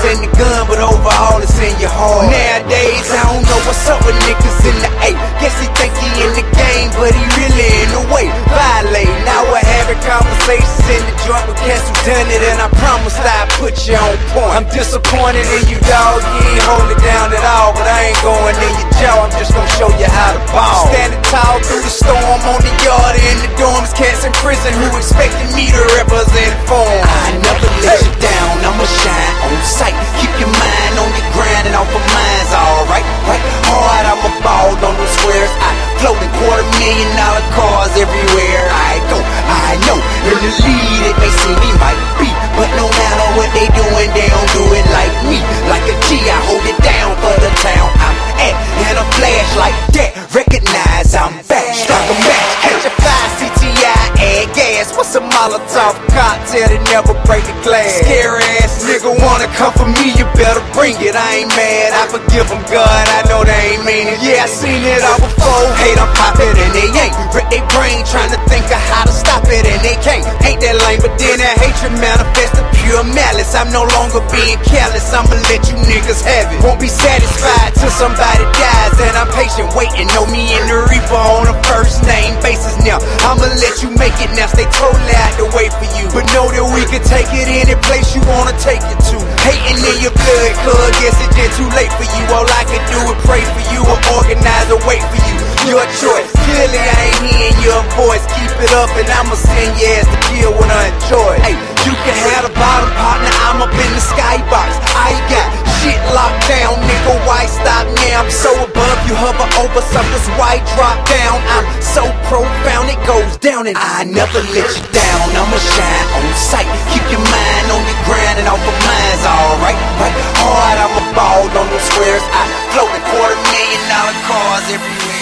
[0.09, 2.25] in the gun, but overall it's in your heart.
[2.33, 5.09] Nowadays I don't know what's up with niggas in the A.
[5.37, 8.25] Guess he think he in the game, but he really in the way.
[8.49, 12.41] Violate, now we're having conversations in the joint with cats who done it?
[12.41, 14.49] And I promise I put you on point.
[14.57, 18.21] I'm disappointed in you dog, you ain't hold it down at all But I ain't
[18.25, 20.89] going in your jaw, I'm just gonna show you how to ball.
[20.89, 23.93] Standing tall through the storm on the yard in the dorms.
[23.93, 27.05] Cats in prison who expected me to represent for 'em.
[27.05, 29.93] I never let you down, I'ma shine on sight.
[30.17, 33.43] Keep your mind on your grind and off of mine's alright right?
[33.69, 35.53] Hard, I'ma ball on those squares.
[35.61, 35.69] I
[36.01, 39.19] float in quarter million dollar cars everywhere I go.
[39.45, 39.99] I know
[40.41, 41.15] the lead it.
[41.19, 44.87] May seem me might be But no matter what they doing they don't do it
[44.95, 45.39] like me.
[45.67, 47.89] Like a G I hold it down for the town.
[47.99, 48.55] I'm at
[48.87, 51.75] In a flash like that Recognize I'm back.
[51.75, 57.15] Strike a match Catch a fire CTI add gas What's a Molotov cocktail that never
[57.27, 58.03] break the glass.
[58.03, 61.15] Scary ass nigga wanna come for me You better bring it.
[61.15, 64.19] I ain't mad I forgive them God I know they ain't mean it.
[64.21, 65.65] Yeah I seen it all before.
[65.83, 67.15] Hate I'm poppin' and they ain't.
[67.33, 70.23] Wreck they brain trying to think of how to stop it and they can't.
[70.45, 73.55] Ain't that lame but then that hatred manifests to pure malice.
[73.55, 76.59] I'm no longer being careless I'ma let you niggas have it.
[76.61, 81.17] Won't be satisfied till somebody dies And I'm patient waiting Know me and the reaper
[81.17, 84.31] on a first name basis now I'ma let you make it.
[84.35, 86.07] Now Stay totally out the way for you.
[86.09, 89.81] But know that we can take it any place you wanna take it to Hating
[89.81, 93.01] in your blood cuz guess it's just too late for you All I can do
[93.09, 95.37] is pray for you Or organize a wait for you
[95.73, 99.89] Your choice Clearly I ain't hearing your voice Keep it up and I'ma send your
[99.97, 101.33] ass to kill when I enjoy.
[101.41, 101.55] Hey,
[101.87, 104.69] you can have the bottom partner, I'm up in the skybox.
[104.93, 105.47] I got
[105.79, 107.13] shit locked down, nigga.
[107.23, 108.27] Why stop now?
[108.27, 110.27] I'm so above you, hover over suckers.
[110.35, 111.39] Why drop down?
[111.55, 115.25] I'm so profound, it goes down, and I never let you down.
[115.31, 116.67] I'ma shine on sight.
[116.91, 119.79] Keep your mind on your grind and off of mine's alright.
[119.99, 122.23] Right, hard, I'ma ball on those squares.
[122.31, 122.43] I
[122.75, 125.18] float in quarter million dollar cars everywhere.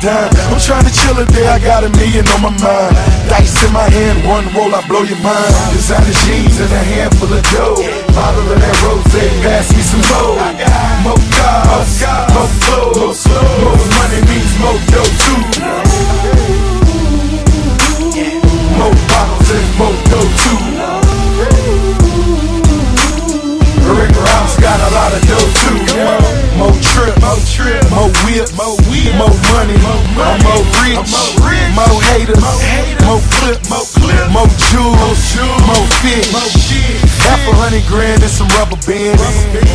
[0.00, 0.30] Dime.
[0.52, 2.94] I'm trying to chill a day, I got a million on my mind.
[3.28, 5.52] Dice in my hand, one roll, I blow your mind.
[5.72, 7.76] Designer jeans and a handful of dough.
[8.14, 9.06] Bottle of that rose,
[9.44, 10.36] pass me some more.
[11.04, 12.00] More cars,
[12.32, 13.22] more clothes,
[13.62, 15.75] more money means more dough too.
[26.96, 30.96] Trip, more trip, more whip, more whip, more money, money, more rich,
[31.76, 32.40] more haters,
[33.04, 33.60] more clip,
[34.32, 35.20] more jewels,
[35.68, 36.32] more fish.
[37.26, 39.20] Half a hundred grand and some rubber bands.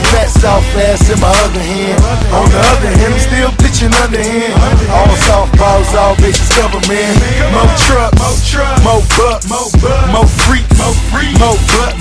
[0.09, 1.99] Fat South fast in my other hand.
[2.34, 4.55] On the other hand, I'm still pitching underhand.
[4.89, 7.11] All softballs, all bases cover, man.
[7.53, 8.17] More trucks,
[8.82, 10.74] more bucks, more freaks,
[11.38, 12.01] more butts.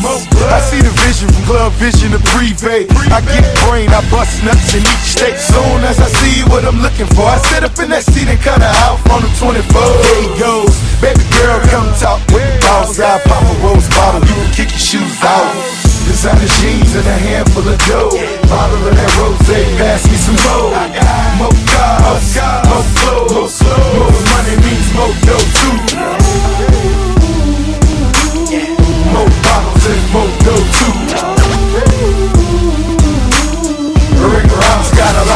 [1.81, 2.85] Vision to Privé.
[3.09, 5.41] I get brain, I bust nuts in each state.
[5.41, 8.37] Soon as I see what I'm looking for, I sit up in that seat and
[8.45, 9.65] cut her out on the 24.
[9.65, 13.01] There he goes, baby girl, come talk with the boss.
[13.01, 15.57] I pop a rose bottle, you can kick your shoes out.
[16.05, 18.13] Designer jeans and a handful of dough.
[18.45, 19.41] Bottle of that rose,
[19.81, 20.77] pass me some more.
[21.41, 22.29] More cars,
[22.69, 23.57] more clothes,
[23.97, 25.81] more money means more dough too.
[29.17, 31.00] More bottles and more dough too.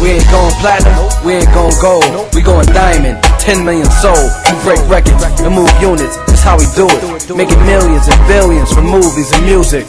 [0.00, 3.20] We ain't going platinum, we ain't going gold, we going diamond.
[3.40, 4.16] 10 million sold,
[4.46, 7.17] we break records and move units, that's how we do it.
[7.36, 9.84] Making millions and billions from movies and music.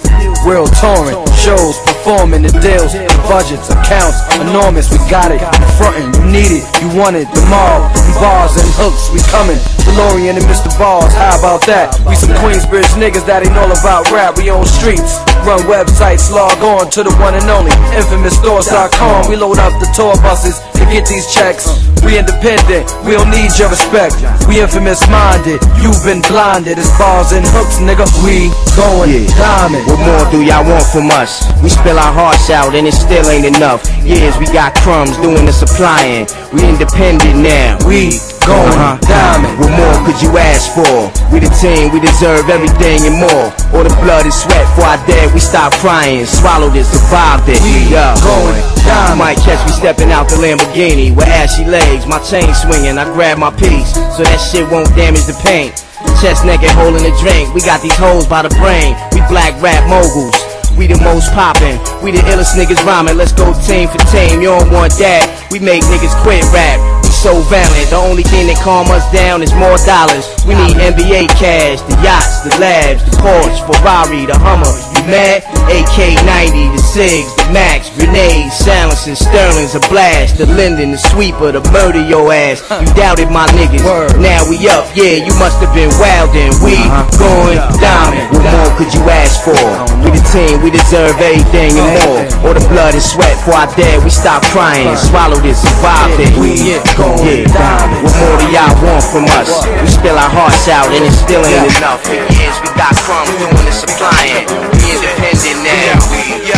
[0.46, 5.40] World touring, shows, performing the deals, the budgets, accounts, enormous, we got it.
[5.40, 9.60] You frontin', you need it, you want it, and bars and hooks, we coming.
[9.88, 10.68] DeLorean and Mr.
[10.78, 11.96] Balls, how about that?
[12.04, 15.20] We some Queensbridge niggas that ain't all about rap, we on streets.
[15.48, 19.32] Run websites, log on to the one and only infamousstores.com.
[19.32, 21.68] We load up the tour buses to get these checks.
[22.04, 24.20] We independent, we don't need your respect.
[24.48, 26.78] We infamous minded, you've been blinded.
[26.78, 28.06] It's bars and hooks, nigga.
[28.26, 29.86] We going diamond.
[29.86, 31.46] What more do y'all want from us?
[31.62, 33.86] We spill our hearts out and it still ain't enough.
[34.02, 36.26] Years we got crumbs doing the supplying.
[36.54, 37.78] We independent now.
[37.86, 38.98] We going uh-huh.
[39.06, 39.54] diamond.
[39.62, 41.12] What more could you ask for?
[41.30, 43.54] We the team, we deserve everything and more.
[43.78, 46.26] All the blood and sweat for our dead, we stop crying.
[46.26, 47.62] Swallowed it, survived it.
[47.62, 48.18] We yeah.
[48.26, 48.58] going
[48.88, 49.20] diamond.
[49.20, 52.98] Might catch me stepping out the Lamborghini with ashy legs, my chain swinging.
[52.98, 55.89] I grab my piece so that shit won't damage the paint.
[56.22, 57.54] Chest naked, holding a drink.
[57.54, 58.96] We got these hoes by the brain.
[59.16, 60.36] We black rap moguls.
[60.78, 63.18] We the most poppin', we the illest niggas rhyming.
[63.18, 64.40] Let's go team for team.
[64.40, 65.28] You don't want that.
[65.52, 66.80] We make niggas quit rap.
[67.04, 67.92] We so valiant.
[67.92, 70.24] The only thing that calm us down is more dollars.
[70.50, 74.74] We need NBA cash, the yachts, the labs, the Porsche, Ferrari, the Hummer.
[74.98, 75.46] You mad?
[75.70, 80.42] AK-90, the Sigs, the Max, grenades, silencing, Sterling's a blast.
[80.42, 82.66] The Linden, the sweeper, the murder your ass.
[82.82, 83.86] You doubted my niggas.
[84.18, 84.90] Now we up.
[84.98, 86.58] Yeah, you must have been wildin'.
[86.66, 86.82] We
[87.22, 88.34] going diamond.
[88.34, 89.54] What more could you ask for?
[90.02, 92.26] We the team, we deserve everything and more.
[92.50, 94.02] All the blood and sweat for our dead.
[94.02, 96.34] We stop crying, swallowed it, survived it.
[96.42, 96.58] We
[96.98, 98.02] going diamond.
[98.02, 99.54] What more do y'all want from us?
[99.86, 102.00] We spill our hearts out and it still ain't enough.
[102.08, 104.48] For years we got crumbs doing the supplying.
[104.72, 106.00] We independent now.
[106.08, 106.56] We yo.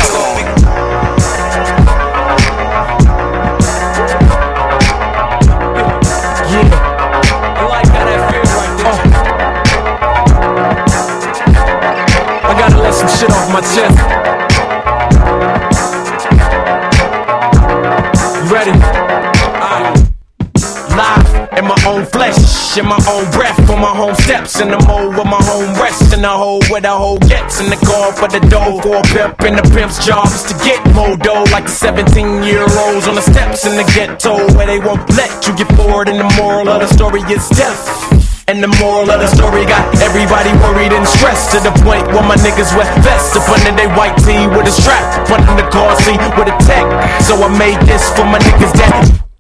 [7.58, 9.02] I like how that feels right there.
[12.46, 14.21] I gotta let some shit off my chest.
[22.78, 26.14] In my own breath, on my home steps, in the mold with my home rest,
[26.14, 29.04] in the hole where the hole gets, in the call for the dough, for a
[29.12, 33.08] pimp, and the pimp's job is to get more dough, like the 17 year olds
[33.08, 36.30] on the steps in the ghetto, where they won't let you get forward, and the
[36.40, 37.84] moral of the story is death.
[38.48, 42.24] And the moral of the story got everybody worried and stressed to the point where
[42.24, 45.68] my niggas wear vests up under they white tee with a strap up under the
[45.72, 46.88] car seat with a tech.
[47.24, 49.31] So I made this for my niggas that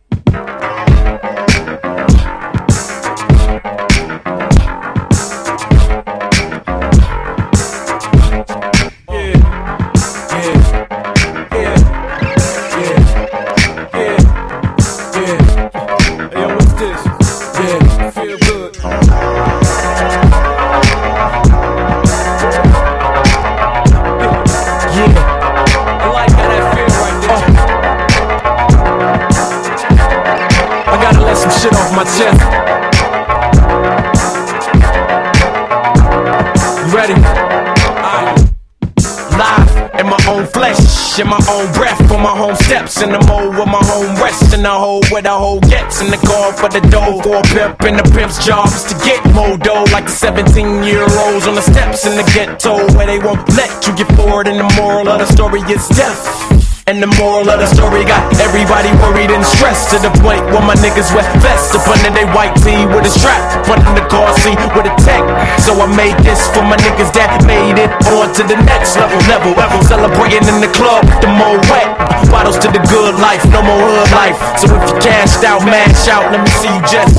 [41.21, 44.53] in my own breath, on my home steps, in the mode with my home rest,
[44.53, 47.43] in the hole where the hole gets, in the car for the dough, for a
[47.53, 51.47] pimp, and the pimp's job is to get more dough, like the 17 year olds
[51.47, 54.81] on the steps in the ghetto, where they won't let you get forward, and the
[54.81, 56.60] moral of the story is death.
[56.91, 60.59] And the moral of the story got everybody worried and stressed to the point where
[60.59, 64.03] my niggas wear vests up under they white tee with a strap, up under the
[64.11, 65.23] car seat with a tech.
[65.55, 69.23] So I made this for my niggas that made it on to the next level,
[69.55, 69.79] level.
[69.87, 71.95] Celebrating in the club, the more wet.
[72.27, 74.35] Bottles to the good life, no more hood life.
[74.59, 77.15] So if you cashed out, mash out, let me see you just.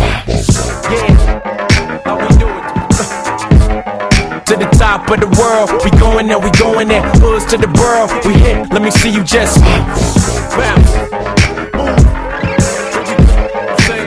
[0.92, 1.21] Yeah.
[4.62, 5.70] The top of the world.
[5.82, 7.02] We going there, we going there.
[7.18, 8.06] Hoods to the borough.
[8.26, 9.58] We hit, let me see you just
[10.54, 10.92] bounce.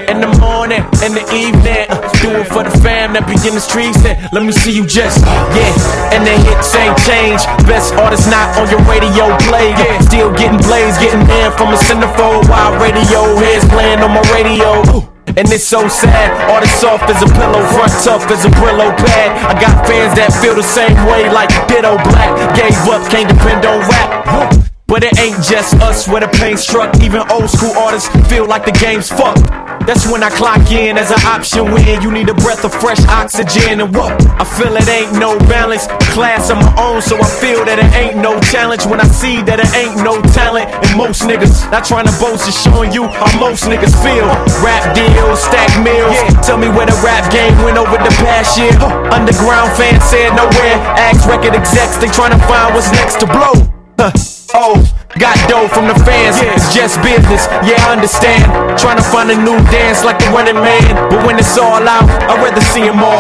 [0.08, 3.52] In the morning, in the evening, uh, do it for the fam that be in
[3.52, 4.00] the streets.
[4.08, 6.16] And let me see you just, yeah.
[6.16, 7.44] And the hits ain't change.
[7.68, 9.76] Best artist not on your radio play.
[9.76, 10.00] Yeah.
[10.08, 14.88] Still getting plays, getting in from a centerfold while radio heads playing on my radio.
[14.96, 15.15] Ooh.
[15.28, 18.96] And it's so sad, all the soft as a pillow, front tough as a Brillo
[18.96, 19.36] pad.
[19.44, 22.56] I got fans that feel the same way, like Ditto Black.
[22.56, 24.75] Gave up, can't depend on rap.
[24.88, 26.94] But it ain't just us where the pain struck.
[27.02, 29.42] Even old school artists feel like the game's fucked.
[29.90, 33.02] That's when I clock in as an option when you need a breath of fresh
[33.10, 33.82] oxygen.
[33.82, 34.14] And what?
[34.38, 35.90] I feel it ain't no balance.
[36.14, 38.86] Class of my own, so I feel that it ain't no challenge.
[38.86, 40.70] When I see that it ain't no talent.
[40.70, 44.30] And most niggas not trying to boast, just showing you how most niggas feel.
[44.62, 46.14] Rap deals, stack meals.
[46.46, 48.74] Tell me where the rap game went over the past year.
[49.10, 50.78] Underground fans said nowhere.
[51.02, 53.66] Ask record execs, they trying to find what's next to blow.
[53.98, 54.14] Huh.
[54.58, 54.80] Oh,
[55.20, 56.40] got dough from the fans.
[56.40, 57.44] It's just business.
[57.68, 58.48] Yeah, I understand.
[58.80, 60.96] Trying to find a new dance like the running man.
[61.12, 63.20] But when it's all out, I'd rather see them all.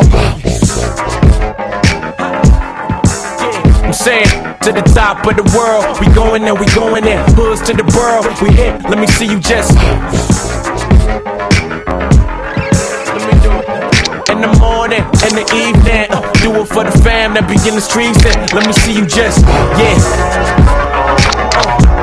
[3.84, 4.32] I'm saying
[4.64, 7.22] to the top of the world, we going there, we going there.
[7.36, 8.82] Hoods to the borough, we hit.
[8.88, 9.76] Let me see you just.
[9.76, 10.00] Let
[13.28, 14.32] me do it.
[14.32, 17.76] In the morning, in the evening, uh, do it for the fam that be in
[17.76, 18.24] the streets.
[18.24, 19.44] And let me see you just,
[19.76, 20.95] yeah.
[21.18, 21.95] Oh.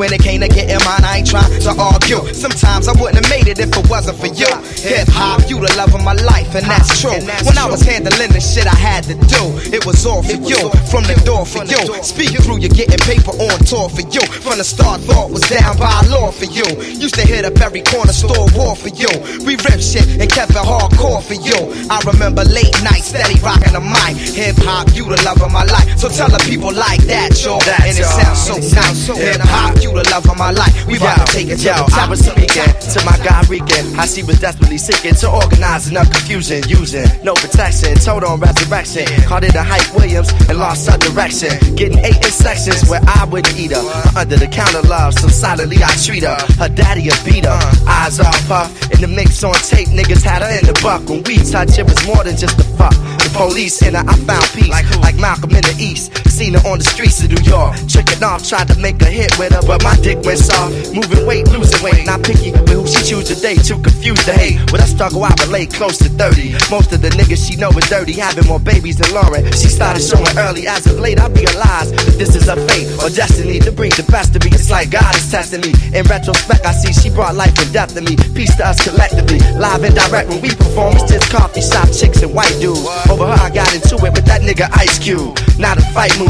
[0.00, 2.24] When it came to getting mine, I ain't trying to argue.
[2.32, 4.48] Sometimes I wouldn't have made it if it wasn't for you.
[4.80, 7.20] Hip hop, you the love of my life, and that's true.
[7.44, 10.72] When I was handling the shit I had to do, it was all for you.
[10.88, 11.76] From the door for you.
[12.00, 13.36] Speak through, you're getting paper
[13.70, 14.20] tour for you.
[14.42, 16.66] From the start, thought was down by law for you.
[16.98, 19.06] Used to hit up every corner store war for you.
[19.46, 21.70] We ripped shit and kept it hardcore for you.
[21.86, 24.18] I remember late nights, steady rocking the mic.
[24.34, 25.86] Hip hop, you the love of my life.
[26.02, 27.62] So tell the people like that, yo.
[27.86, 29.06] And it sounds so nice.
[29.06, 30.74] Hip hop, you the love of my life.
[30.86, 31.86] We about to take it to Yo.
[31.94, 33.94] I was speaking to my guy Regan.
[33.94, 39.06] I see was desperately seeking to organize enough confusion, using no protection, total on resurrection.
[39.30, 41.54] Caught it a Hype Williams and lost our direction.
[41.76, 43.82] Getting eight in sections where I wouldn't eat her.
[43.82, 46.36] Her under the counter love, so silently I treat her.
[46.58, 48.66] Her daddy a beat her, eyes off her.
[48.92, 51.08] In the mix on tape, niggas had her in the buck.
[51.08, 52.94] When we touch, it was more than just a fuck.
[53.20, 54.68] The police in her, I found peace.
[54.68, 54.86] Like,
[55.16, 56.19] Malcolm in the East.
[56.40, 57.76] Seen her on the streets of New York.
[57.84, 60.72] Tricking off, tried to make a hit with her, but my dick went soft.
[60.96, 62.08] Moving weight, losing weight.
[62.08, 63.60] Not picky with who she choose today.
[63.60, 64.56] Too confused to hate.
[64.72, 66.56] With a struggle, I relate close to 30.
[66.72, 69.52] Most of the niggas she know is dirty, having more babies than Lauryn.
[69.52, 70.64] She started showing early.
[70.66, 74.08] As of late, I realized that this is a fate or destiny to bring the
[74.08, 74.48] best to me.
[74.56, 75.76] It's like God is testing me.
[75.92, 78.16] In retrospect, I see she brought life and death to me.
[78.32, 79.44] Peace to us collectively.
[79.60, 82.88] Live and direct when we perform, it's just coffee shop chicks and white dudes.
[83.12, 85.36] Over her, I got into it with that nigga Ice Cube.
[85.60, 86.29] Not a fight move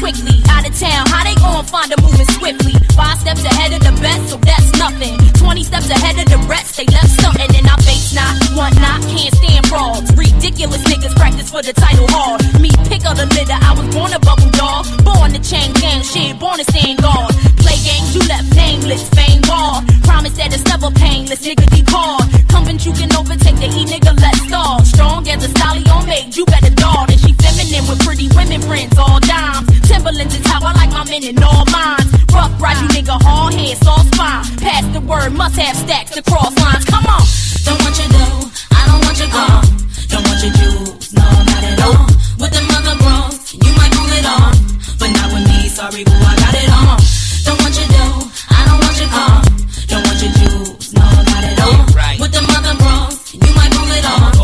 [0.00, 0.40] quickly.
[0.48, 2.72] Out of town, how they gon' find a moving swiftly?
[2.96, 5.14] Five steps ahead of the best, so that's nothing.
[5.36, 7.50] Twenty steps ahead of the rest, they left something.
[7.54, 10.08] And I face not, want not, can't stand frauds.
[10.16, 12.40] Ridiculous niggas practice for the title hard.
[12.58, 14.88] Me pick up the litter, I was born a bubble dog.
[15.04, 17.36] Born to chain gang shit, born to stand guard.
[17.60, 19.84] Play games, you left nameless, fame ball.
[20.08, 22.24] Promise that it's never painless, nigga deep hard.
[22.48, 24.80] Comping you can overtake the E nigga, let's stall.
[24.84, 27.12] Strong as a stallion made, you better dog.
[27.12, 29.89] And she feminine with pretty women friends, all dimes.
[29.90, 32.06] Timberlands is how I like my men in all mines.
[32.30, 34.44] Rough ride, you nigga, hard head, soft spine.
[34.62, 36.84] Pass the word, must have stacks across lines.
[36.84, 37.26] Come on.
[37.66, 39.58] Don't want your dough, I don't want your car.
[40.06, 42.06] Don't want your jewels, no, not at all.
[42.38, 44.54] With them other bros, you might pull it off.
[45.02, 46.98] But not with me, sorry, boo, I got it on.
[47.42, 49.42] Don't want your dough, I don't want your car.
[49.90, 51.82] Don't want your jewels, no, not at all.
[52.22, 54.39] With them other bros, you might pull it off.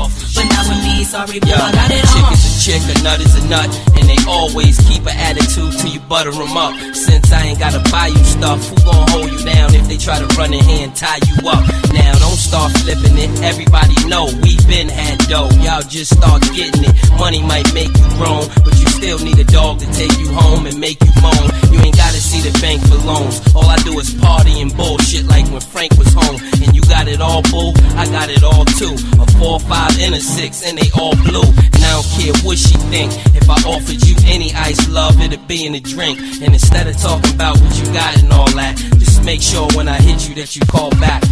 [1.16, 2.32] Sorry, boo, Yo, I got it chick on.
[2.32, 5.90] is a chick, a nut is a nut, and they always keep an attitude till
[5.90, 6.74] you butter 'em up.
[6.94, 10.18] Since I ain't gotta buy you stuff, who gon' hold you down if they try
[10.18, 11.64] to run in here and tie you up?
[11.92, 15.48] Now don't start flipping it, everybody know we been had dough.
[15.64, 16.94] Y'all just start getting it.
[17.18, 20.66] Money might make you grown, but you still need a dog to take you home
[20.66, 21.46] and make you moan.
[21.72, 23.40] You ain't gotta see the bank for loans.
[23.54, 26.36] All I do is party and bullshit like when Frank was home.
[26.62, 27.72] And you got it all, boo.
[27.96, 28.94] I got it all too.
[29.22, 31.46] A four, five, and a six, and they all blue.
[31.74, 33.12] And I don't care what she think.
[33.36, 36.18] If I offered you any ice love, it'd be in a drink.
[36.42, 39.88] And instead of talking about what you got and all that, just make sure when
[39.88, 41.22] I hit you that you call back.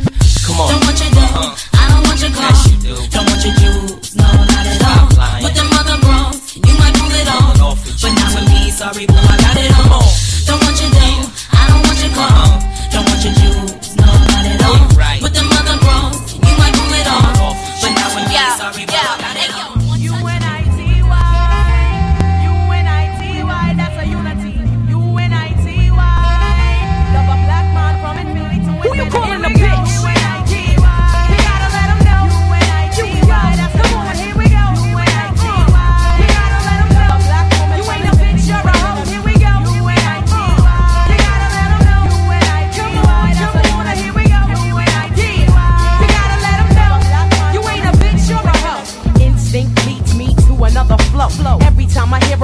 [0.44, 0.68] Come on.
[0.70, 1.80] Don't want your dough, uh-huh.
[1.80, 2.52] I don't want your car.
[2.52, 2.94] Yes, you do.
[3.08, 5.08] Don't want your jewels, no, not at all.
[5.08, 5.44] Stop lying.
[5.44, 7.80] With them other bros, you might pull it off.
[8.04, 10.04] But not with me, sorry, boo, I got it on.
[10.44, 12.44] Don't want your dough, I don't want your uh-huh.
[12.44, 12.60] car.
[12.92, 13.83] Don't want your jewels,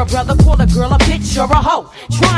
[0.00, 1.90] a brother call a girl a bitch or a hoe,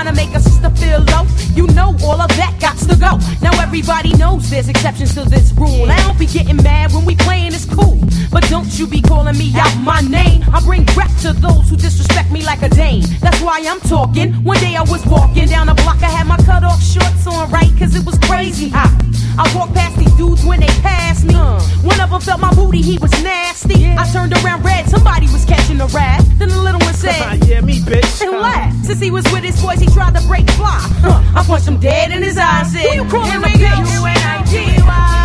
[0.02, 3.18] trying to make a sister feel low, you know all of that got to go.
[3.40, 5.90] Now everybody knows there's exceptions to this rule.
[5.90, 7.98] I don't be getting mad when we playing it's cool,
[8.30, 10.42] but don't you be calling me out my name.
[10.52, 13.04] I bring rap to those who disrespect me like a dame.
[13.20, 14.32] That's why I'm talking.
[14.44, 17.50] One day I was walking down the block, I had my cut off shorts on
[17.50, 18.90] right, cause it was crazy hot.
[19.38, 21.34] I walked past these dudes when they passed me.
[21.34, 21.60] Uh.
[21.82, 23.86] One of them felt my booty, he was nasty.
[23.86, 26.22] I turned around red, somebody was catching a rat.
[26.38, 28.20] Then the little one said, Yeah, me, bitch.
[28.22, 28.86] and laughed.
[28.86, 30.80] Since he was with his boys, he tried to break fly.
[31.04, 32.72] Huh, I punched him dead in his eyes.
[32.72, 33.60] Said, Who you calling a bitch?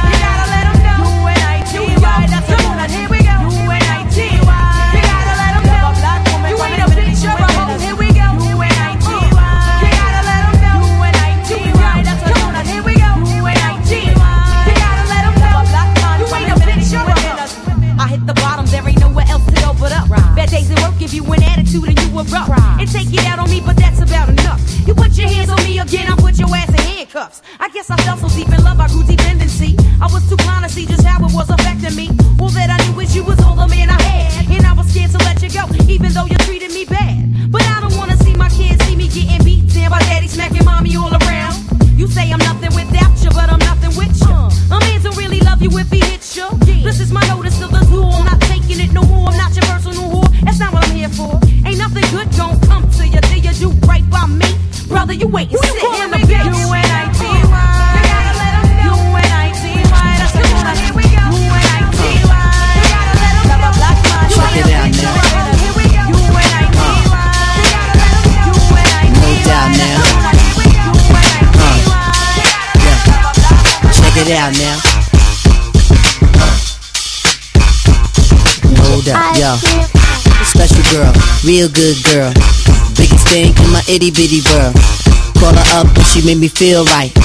[0.07, 1.27] You gotta let him know.
[2.27, 3.36] That's Come on, here we go.
[20.47, 22.49] Bad days at work give you an attitude and you erupt.
[22.79, 24.61] And take it out on me, but that's about enough.
[24.87, 27.41] You put your hands on me again, I put your ass in handcuffs.
[27.59, 29.75] I guess I fell so deep in love, I grew dependency.
[30.01, 32.26] I was too blind to see just how it was affecting me.
[81.47, 82.27] Real good girl.
[82.99, 84.75] Biggest thing in my itty bitty world.
[85.39, 87.15] Call her up and she made me feel right.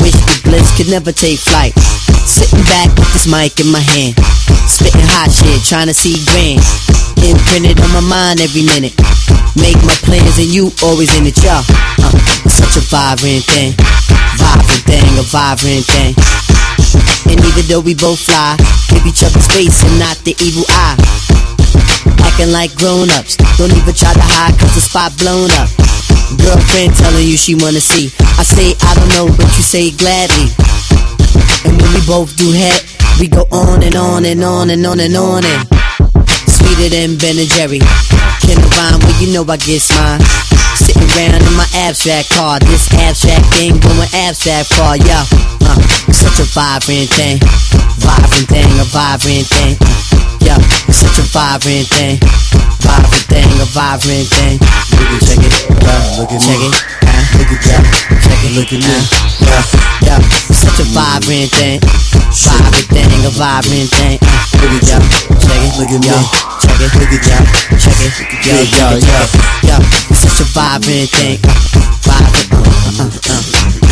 [0.00, 1.76] Wish the bliss could never take flight.
[2.24, 4.16] Sitting back with this mic in my hand.
[4.64, 6.64] Spitting hot shit, trying to see grand.
[7.20, 8.96] Imprinted on my mind every minute.
[9.60, 11.60] Make my plans and you always in it, y'all.
[12.00, 12.08] Uh,
[12.48, 13.76] such a vibrant thing.
[14.40, 16.16] Vibrant thing, a vibrant thing.
[17.28, 18.56] And even though we both fly,
[18.88, 21.17] give each other space and not the evil eye.
[22.26, 25.68] Acting like grown ups, don't even try to hide cause the spot blown up.
[26.42, 28.12] Girlfriend telling you she wanna see.
[28.38, 30.50] I say I don't know, but you say gladly.
[31.64, 32.82] And when we both do head,
[33.18, 35.62] we go on and on and on and on and on and
[36.46, 37.80] sweeter than Ben and Jerry.
[38.44, 39.00] Can I rhyme?
[39.02, 40.20] Well, you know I get mine.
[40.78, 45.18] Sitting around in my abstract car, this abstract thing going abstract far, yo.
[45.66, 45.80] Uh,
[46.14, 47.38] such a vibrant thing,
[47.98, 49.74] vibrant thing, a vibrant thing.
[49.80, 50.56] Uh, yo,
[50.88, 52.16] such a vibrant thing,
[52.80, 54.56] vibrant thing, a vibrant thing.
[54.96, 55.52] Look at check it,
[55.84, 56.72] uh, look at check it,
[57.04, 57.84] uh, look at that,
[58.24, 58.96] check it, look at me.
[60.08, 60.16] Yo,
[60.48, 61.78] such a vibrant thing,
[62.32, 64.16] vibrant thing, a vibrant thing.
[64.24, 64.98] Uh, look at yo,
[65.36, 66.16] check it, look at me.
[66.64, 67.38] Check it, look at yo,
[67.76, 68.16] check it,
[68.48, 69.20] yo, yo, yo,
[69.68, 69.76] yo.
[70.16, 71.36] Such a vibrant thing,
[72.08, 72.48] vibrant.
[72.52, 73.87] Uh, uh, uh.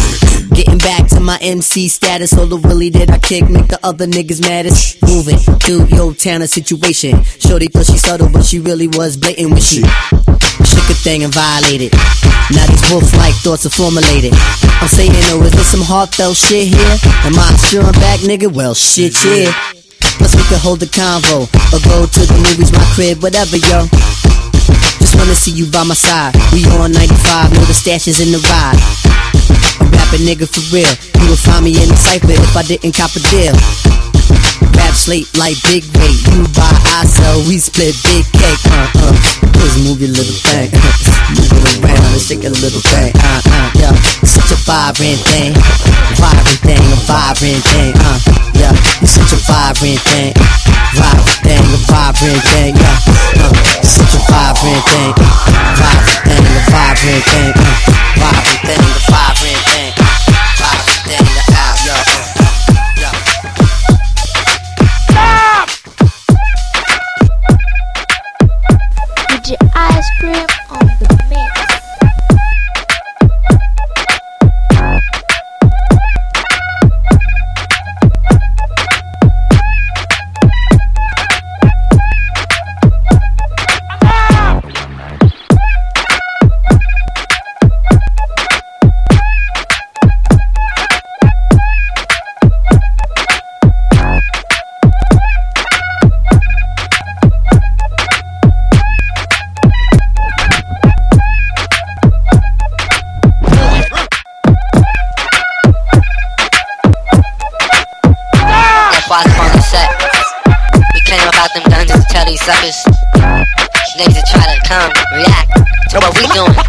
[0.57, 4.07] Getting back to my MC status, all the willy that I kick make the other
[4.07, 4.97] niggas maddest.
[5.05, 7.23] Moving through your town a situation.
[7.37, 9.85] Shorty thought she subtle, but she really was blatant when she
[10.65, 11.93] shook a thing and violated.
[12.49, 14.33] Now these wolf-like thoughts are formulated.
[14.81, 16.97] I'm saying, oh, is this some heartfelt shit here?
[17.29, 18.49] Am I sure I'm back, nigga?
[18.49, 19.53] Well, shit, yeah.
[20.17, 23.85] Plus we could hold a convo or go to the movies, my crib, whatever, yo.
[25.05, 26.33] Just wanna see you by my side.
[26.49, 28.96] We on 95, know the stash is in the ride.
[30.15, 30.89] A nigga for real.
[31.19, 33.53] You would find me in the cypher if I didn't cop a deal.
[34.79, 36.21] Rap slate like big weight.
[36.33, 38.63] You buy, I sell, we split big cake.
[38.71, 39.15] Uh uh.
[39.61, 40.71] Just move your little thing.
[41.37, 43.13] move it around and shake a little thing.
[43.19, 43.69] Uh uh.
[43.77, 43.93] Yeah.
[44.25, 45.53] Such a vibrant thing.
[46.17, 47.93] Vibrant thing, a vibrant thing.
[47.99, 48.19] Uh.
[48.57, 48.73] Yeah.
[49.03, 50.33] You're such a vibrant thing.
[50.97, 52.73] Vibrant thing, a vibrant thing.
[52.79, 53.43] Yeah.
[53.43, 53.53] Uh.
[53.85, 55.13] Such a vibrant thing.
[55.77, 57.53] Vibrant thing, a vibrant thing.
[57.53, 57.75] Uh.
[58.17, 58.97] Vibrant thing, a.
[59.13, 59.46] Vibrant
[112.47, 112.79] suckers.
[113.99, 115.51] Niggas that try to come, react
[115.91, 116.55] to what we doing.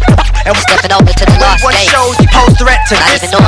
[0.48, 1.92] And Stepping over to the lost One stage.
[1.92, 3.47] shows you pose threat to Not this even knowing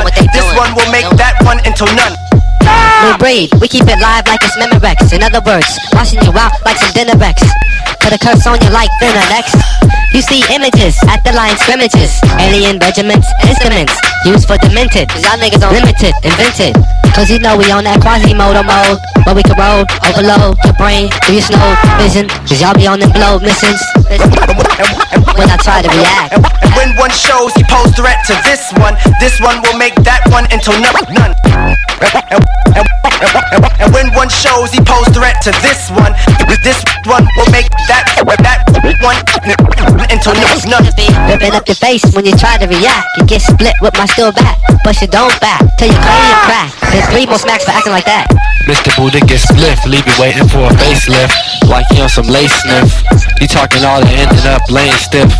[3.30, 5.14] We keep it live like it's Memorex.
[5.14, 7.38] In other words, washing you out like some dinner Rex.
[8.02, 9.54] Put a curse on you like thinner next.
[10.10, 12.10] You see images at the line scrimmages.
[12.42, 13.94] Alien regiments, instruments
[14.26, 15.06] used for demented.
[15.22, 16.74] Y'all niggas on limited, invented.
[17.14, 18.98] Cause you know we on that Quasimodo mode.
[19.22, 21.70] But we roll, overload your brain, do your snow
[22.02, 22.26] vision.
[22.50, 23.78] Cause y'all be on them blow missions.
[25.38, 26.34] When I try to react.
[26.66, 30.26] And when one shows he pose threat to this one, this one will make that
[30.34, 30.98] one into none.
[31.14, 31.30] none.
[33.20, 36.12] And, when one shows he pose threat to this one,
[36.48, 38.08] with this one will make that
[38.40, 38.64] that
[39.04, 39.16] one
[40.08, 40.32] into
[40.68, 40.84] none.
[41.28, 43.06] Ripping up your face when you try to react.
[43.18, 44.58] You get split with my steel back.
[44.84, 46.70] but you don't back till you call you crack.
[46.92, 48.28] There's three more smacks for acting like that.
[48.66, 48.94] Mr.
[48.96, 51.34] Buddha get split, leave you waiting for a facelift.
[51.68, 53.04] Like you on some lace sniff.
[53.40, 55.30] You talking all that ending up laying stiff.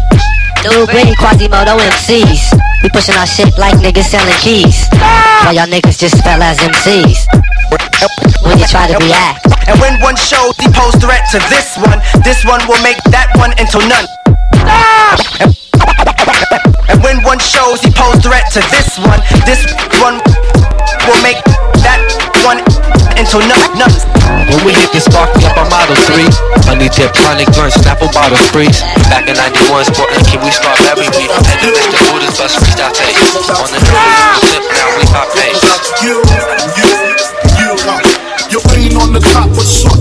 [0.60, 2.52] New breed Quasimodo MCs.
[2.82, 4.88] We pushing our shit like niggas selling keys.
[5.00, 5.48] Ah!
[5.48, 7.24] While y'all niggas just fell as MCs.
[8.44, 9.48] When you try to react.
[9.68, 13.32] And when one shows he pose threat to this one, this one will make that
[13.40, 14.04] one into none.
[14.68, 15.16] Ah!
[16.92, 19.64] And when one shows he pose threat to this one, this
[19.96, 20.20] one
[21.08, 21.40] will make
[21.80, 22.04] that
[22.44, 22.60] one
[23.20, 23.76] into none.
[23.76, 23.92] none.
[24.48, 26.24] When we hit this sparking up our Model 3
[26.64, 28.80] Honey dip, chronic blunt, Snapple bottle freeze
[29.12, 32.00] Back in 91, sporting can we start every beat And then Mr.
[32.08, 33.20] Buddha's bus freestyle tape
[33.60, 35.60] On the flip now we pop pace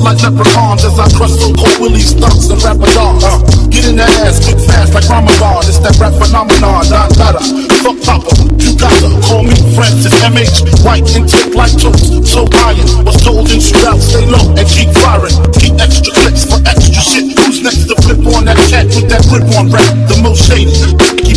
[0.09, 3.21] like leprechauns as I crush through cold willies, stunts, and rapadars.
[3.21, 3.37] Uh,
[3.69, 5.61] get in that ass quick fast like Ramadan.
[5.69, 7.41] It's that rap phenomenon, not nada.
[7.85, 10.81] Fuck Papa, you gotta call me Francis MH.
[10.81, 13.05] White and tip like toast, so iron.
[13.05, 15.35] Was told in shootout, stay low and keep firing.
[15.61, 17.29] Keep extra clicks for extra shit.
[17.45, 19.85] Who's next to flip on that cat with that grip on rap?
[20.09, 21.28] The most shady.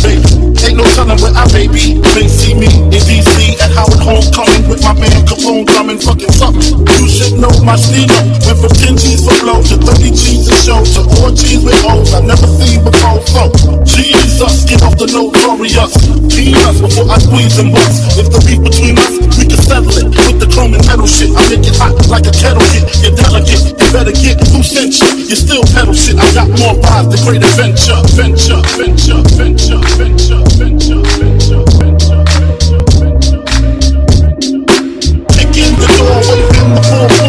[0.73, 2.01] Ain't no telling where I may be.
[2.17, 6.81] May see me in DC at Howard Homecoming with my man Capone drumming fucking something.
[6.97, 8.17] You should know my stilo.
[8.41, 11.77] Went from 10 G's for blow to 30 G's a show to 4 G's with
[11.85, 13.21] O's I never seen before.
[13.29, 13.53] So,
[13.85, 15.93] Jesus, get off the notorious.
[16.33, 18.17] Peanuts before I squeeze and bust.
[18.17, 20.09] If the beef between us, we can settle it
[20.53, 21.33] chrome and metal shit.
[21.33, 22.85] I make it hot like a kettle hit.
[23.01, 25.25] You're delicate, you better get loose sent you.
[25.25, 26.15] You still pedal shit.
[26.17, 27.97] I got more vibes than great adventure.
[28.13, 31.63] Venture, venture, venture, venture, venture, venture, venture,
[35.53, 36.73] in the 4-4.
[36.93, 37.22] All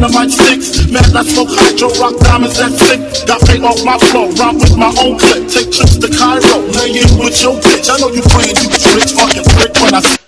[0.00, 0.90] dynamite sticks.
[0.90, 3.00] Man, I smoke hydro, rock diamonds that sick.
[3.26, 5.48] Got paid off my flow, rhyme with my own clip.
[5.48, 7.90] Take trips to Cairo, lay in with your bitch.
[7.92, 10.19] I know you playing, you rich fucking prick when I.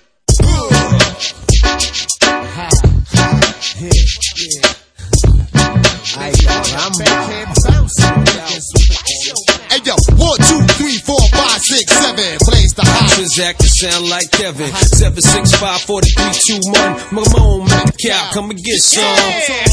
[13.83, 14.71] sound like Kevin.
[14.95, 16.95] Seven six five four three two one.
[17.11, 19.03] Mamone make cow, come and get some.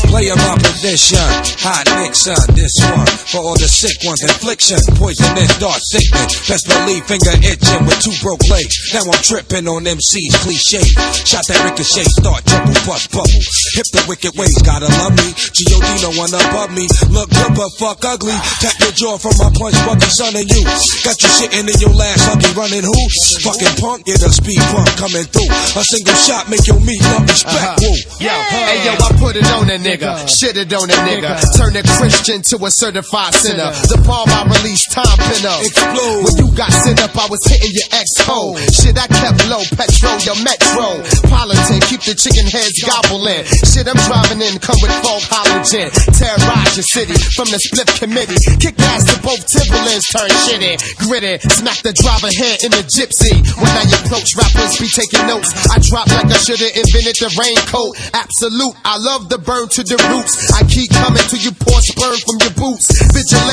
[0.09, 1.21] Play a opposition.
[1.61, 3.05] Hot Nixon, uh, this one.
[3.29, 4.81] For all the sick ones, infliction.
[4.97, 6.41] Poisonous, dark sickness.
[6.49, 8.73] Best believe finger itching with two broke legs.
[8.97, 10.81] Now I'm tripping on MC's cliche.
[11.29, 13.45] Shot that ricochet, start trouble, bust bubble.
[13.79, 15.31] Hip the wicked ways, gotta love me.
[15.31, 15.87] G.O.D.
[16.03, 16.83] no one above me.
[17.15, 18.35] Look good but fuck ugly.
[18.59, 20.67] Tap your jaw from my punch, bucky son and you.
[21.07, 22.99] Got you shitting in your last lucky running who?
[23.39, 25.47] Fucking punk, get a speed bump coming through.
[25.79, 27.55] A single shot make your meat love respect.
[27.55, 27.87] Uh-huh.
[27.87, 27.95] Woo.
[28.19, 31.71] Yo, hey yo, I put it on a nigga, shit it on a nigga, turn
[31.79, 33.71] a Christian to a certified sinner.
[33.87, 35.63] The bomb I released, time pin up.
[35.63, 36.27] Explode.
[36.27, 38.59] When you got sent up, I was hitting your ex-hole.
[38.59, 38.75] Oh.
[38.75, 40.99] Shit, I kept low, petrol, your metro.
[41.31, 43.47] Politic, keep the chicken heads gobbling.
[43.69, 45.93] Shit, I'm driving in, come with folk halogen.
[46.17, 48.41] Terrorize your city from the split committee.
[48.57, 50.73] Kick ass to both Timberlands, turn shitty,
[51.05, 51.37] gritty.
[51.53, 53.29] Smack the driver head in the gypsy.
[53.61, 55.53] When I approach rappers, be taking notes.
[55.69, 57.93] I drop like I should've invented the raincoat.
[58.17, 60.49] Absolute, I love the burn to the roots.
[60.49, 62.89] I keep coming till you pour sperm from your boots.
[63.13, 63.48] Vigilante,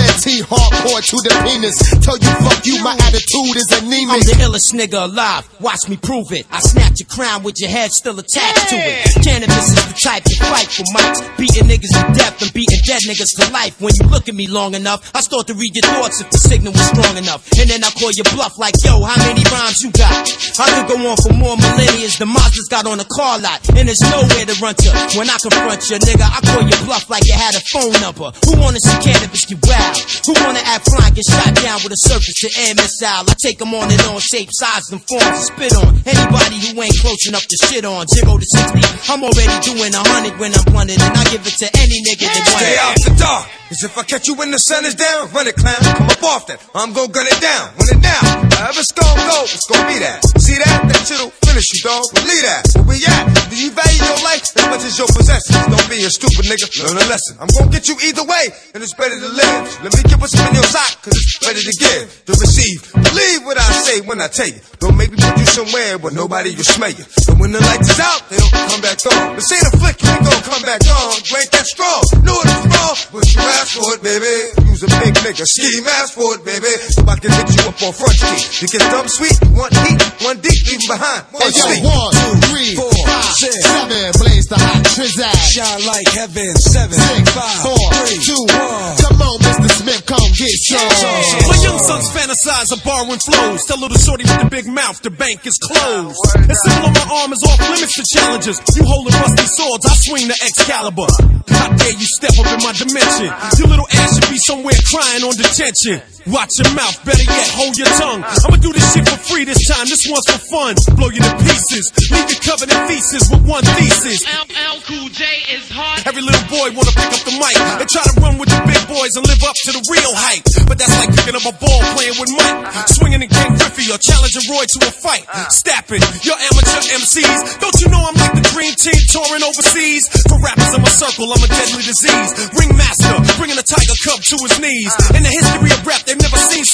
[0.46, 1.76] hardcore to the penis.
[2.02, 4.14] Tell you fuck you, my attitude is anemic.
[4.14, 5.44] I'm the illest nigga alive.
[5.60, 6.46] Watch me prove it.
[6.50, 9.10] I snatch your crown with your head still attached to it.
[9.22, 11.20] Canibus is the type to fight for mics.
[11.36, 13.80] Beating niggas to death and beating dead niggas to life.
[13.80, 16.38] When you look at me long enough, I start to read your thoughts if the
[16.38, 17.42] signal was strong enough.
[17.58, 20.14] And then I call your bluff like, yo, how many rhymes you got?
[20.58, 22.08] I could go on for more millennia.
[22.16, 23.60] The monsters got on the car lot.
[23.74, 24.90] And there's nowhere to run to.
[25.18, 28.30] When I confront you, nigga, I call your bluff like you had a phone number.
[28.46, 29.96] Who wanna see Canibus get wild?
[30.26, 33.24] Who wanna act get shot down with a surface to air missile?
[33.24, 35.96] I take them on and on, shape, size, and forms to spit on.
[36.04, 38.04] Anybody who ain't close enough to shit on.
[38.12, 41.00] Zero to 60, I'm already doing a hundred when I'm blunted.
[41.00, 43.48] And I give it to any nigga that want Stay out the dark.
[43.66, 45.82] Cause if I catch you when the sun is down, run it, clown.
[45.82, 46.62] Come up off that.
[46.70, 47.74] I'm gon' gun it down.
[47.74, 48.22] Run it down.
[48.54, 50.22] However it's gon' go, it's gon' be that.
[50.38, 50.86] See that?
[50.86, 52.06] That shit'll finish you, dog.
[52.14, 52.62] Believe that.
[52.86, 53.26] Where we at?
[53.50, 55.58] Do you value your life as much as your possessions?
[55.66, 56.70] Don't be a stupid nigga.
[56.78, 57.42] Learn a lesson.
[57.42, 59.62] I'm gon' get you either way, and it's better to live.
[59.82, 62.80] Let me give what's in your sock, cause it's better to give, to receive.
[62.92, 64.60] Believe what I say when I tell you.
[64.80, 67.04] Don't make me put you somewhere where nobody will smell you.
[67.28, 69.36] And when the lights is out, they don't come back on.
[69.36, 71.20] This ain't a flick, you ain't gon' come back on.
[71.24, 72.02] You ain't that strong.
[72.24, 74.32] Know it's wrong, but you asked for it, baby.
[74.68, 76.72] Use a big nigga, ski mask for it, baby.
[76.92, 78.44] So I can hit you up on front street.
[78.62, 81.22] You get dumb sweet, one heat, one deep, leave 'em behind.
[81.32, 82.95] One Hey yo, one, two, three, Four.
[83.34, 84.12] Seven.
[84.18, 85.34] Blaze the hot trizag.
[85.46, 88.94] Shine like heaven, seven, Six, five, four, three, two, one.
[89.02, 89.70] Come on, Mr.
[89.82, 91.50] Smith, come get some.
[91.50, 93.64] My young sons fantasize of borrowing flows.
[93.64, 96.18] Tell little shorty with the big mouth, the bank is closed.
[96.46, 98.56] The symbol on my arm is off limits to challenges.
[98.76, 101.08] You holding rusty swords, I swing the Excalibur.
[101.50, 103.30] How dare you step up in my dimension?
[103.58, 106.02] Your little ass should be somewhere crying on detention.
[106.26, 108.22] Watch your mouth, better yet, hold your tongue.
[108.26, 110.74] I'ma do this shit for free this time, this one's for fun.
[110.98, 112.80] Blow you to pieces, leave you covered in
[113.16, 114.24] feces with one thesis.
[114.24, 115.24] LL Cool J
[115.56, 116.04] is hard.
[116.06, 118.82] Every little boy wanna pick up the mic and try to run with the big
[118.88, 120.44] boys and live up to the real hype.
[120.68, 123.98] But that's like picking up a ball playing with Mike, swinging in Ken Griffey or
[123.98, 125.24] challenging Roy to a fight.
[125.48, 127.58] Stapping, your amateur MCs.
[127.60, 130.08] Don't you know I'm like the dream team touring overseas?
[130.28, 132.30] For rappers in my circle, I'm a deadly disease.
[132.52, 134.92] Ringmaster, bringing a tiger cub to his knees.
[135.16, 135.45] In the history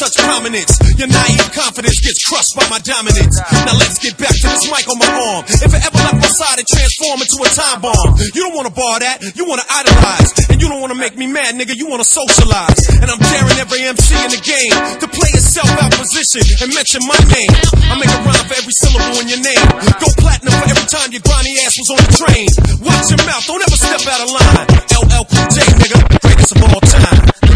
[0.03, 0.75] such prominence.
[0.99, 3.39] Your naive confidence gets crushed by my dominance.
[3.39, 5.47] Now let's get back to this mic on my arm.
[5.47, 8.19] If it ever left my side, it transform into a time bomb.
[8.35, 10.35] You don't wanna bar that, you wanna idolize.
[10.51, 12.83] And you don't wanna make me mad, nigga, you wanna socialize.
[12.99, 17.07] And I'm daring every MC in the game to play itself out position and mention
[17.07, 17.55] my name.
[17.87, 19.67] I make a rhyme for every syllable in your name.
[20.03, 22.51] Go platinum for every time your grimy ass was on the train.
[22.83, 24.67] Watch your mouth, don't ever step out of line.
[24.99, 27.52] LL Cool J, nigga, greatest of all time.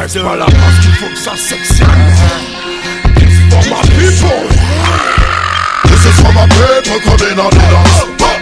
[0.00, 1.84] Reste pas là parce qu'il faut que ça s'excite.
[3.50, 4.48] For my people.
[5.84, 7.60] This is for my people coming on the
[8.16, 8.36] for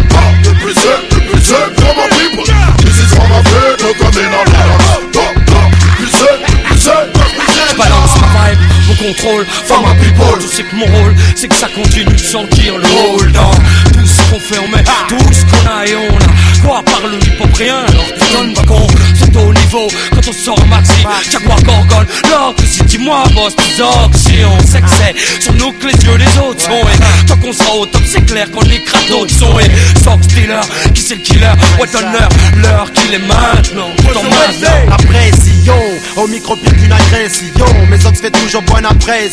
[1.96, 2.44] my people.
[2.78, 4.58] This is for my people coming on the
[7.76, 10.40] balance contrôle, for my people.
[10.40, 13.32] Je sais que mon rôle, c'est que ça continue de sentir le rôle.
[13.32, 13.50] Dans
[13.92, 17.00] tout ce qu'on fait, on met tout ce qu'on a et on a Quoi par
[17.08, 21.06] le hip-hop rien, alors tu donnes pas con C'est au niveau, quand on sort maxi,
[21.30, 22.06] Jaguar Gorgone.
[22.30, 23.62] L'or que si dis-moi boss, tes
[24.18, 27.36] si on sait que c'est sur nous que les yeux les autres sont Et tant
[27.36, 29.70] qu'on sera au top, c'est clair qu'on écrase d'autres sons Et
[30.02, 33.88] Sox Dealer, qui c'est le killer, ouais donne-leur l'heure qu'il est maintenant.
[34.04, 34.22] Maintenant
[34.88, 35.74] La pression,
[36.16, 37.46] au micro pire qu'une agression.
[37.88, 39.30] Mes ox fait toujours bonne Après.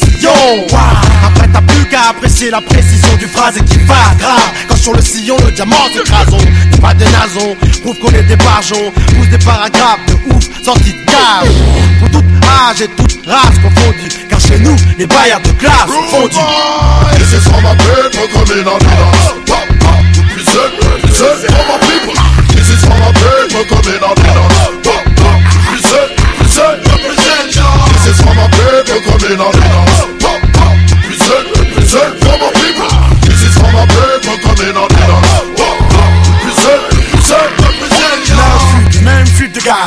[1.53, 4.51] T'as plus qu'à apprécier la précision du phrase qui va grave.
[4.67, 6.27] Quand sur le sillon le diamant s'écrase.
[6.71, 10.93] N'est pas des nasons, prouve qu'on est des barjons Pousse des paragraphes de ouf, sortis
[10.93, 11.49] de cave
[11.99, 14.09] Pour toute âge et toute race confondue.
[14.29, 16.35] Car chez nous, les baillards de classe sont fondus.
[21.67, 22.13] my people.
[22.53, 24.94] This is for my people
[28.05, 30.01] This is for my people coming on the dance.
[30.21, 30.77] Pop, pop,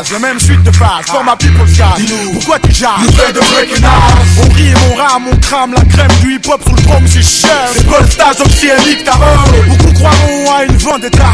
[0.06, 1.98] de la même suite de phrases For ma people's gaz,
[2.32, 4.46] pourquoi tu jases Nouvelle de breaking house.
[4.46, 7.22] On rit et mon rame, on crame la crème du hip-hop sur le chrome, c'est
[7.22, 7.68] cher.
[7.74, 9.18] C'est pas le stage oxyénique, t'as
[9.66, 11.32] Beaucoup croiront à une vendetta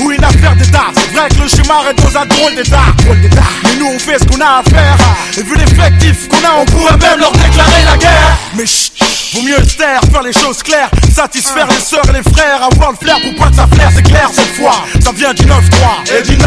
[0.00, 0.86] ou une affaire d'état.
[0.94, 2.86] C'est vrai que le schéma est dans un drôle d'état.
[2.98, 3.42] Drôle d'état.
[3.64, 4.96] Mais nous on fait ce qu'on a à faire.
[5.36, 8.38] Et vu l'effectif qu'on a, on pourrait même leur déclarer la guerre.
[8.56, 8.92] Mais chut,
[9.34, 12.92] vaut mieux se taire, faire les choses claires Satisfaire les sœurs et les frères, avoir
[12.92, 16.18] le flair pour pas que ça flaire C'est clair cette fois, ça vient du 9-3
[16.18, 16.44] Et du 9-2.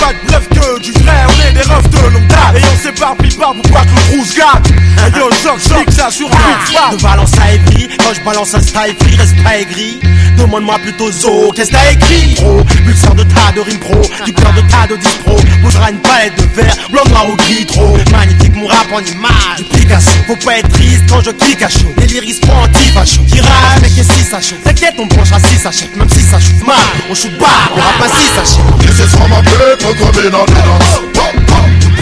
[0.00, 3.36] Pas de bluff que du on est des refs de longue date Et on s'éparpille
[3.36, 7.00] pas pour pas que le rouge gâte Et yo, choc, choc, ça sur un De
[7.02, 9.98] Valence à Évry, quand je balance un style free, reste pas aigri.
[10.38, 14.32] Demande-moi plutôt Zo, qu'est-ce que t'as écrit Pro, pulseur de tas de rimes pro, du
[14.32, 15.36] cœur de tas de dispro.
[15.62, 17.96] Posera une palette de verre, blanc, noir ou gris trop.
[18.10, 20.10] Magnifique mon rap en image, du Picasso.
[20.26, 21.92] Faut pas être triste quand je clique à chaud.
[21.98, 23.22] Les lyrics prend anti-facho.
[23.28, 26.20] Qui rame, mais qu'est-ce si ça chauffe T'inquiète, on branche à 6 sachets, même si
[26.20, 26.76] ça chauffe mal.
[27.10, 28.62] On shoot bas, on rappe à 6 sachets.
[28.80, 30.81] This is for my people coming.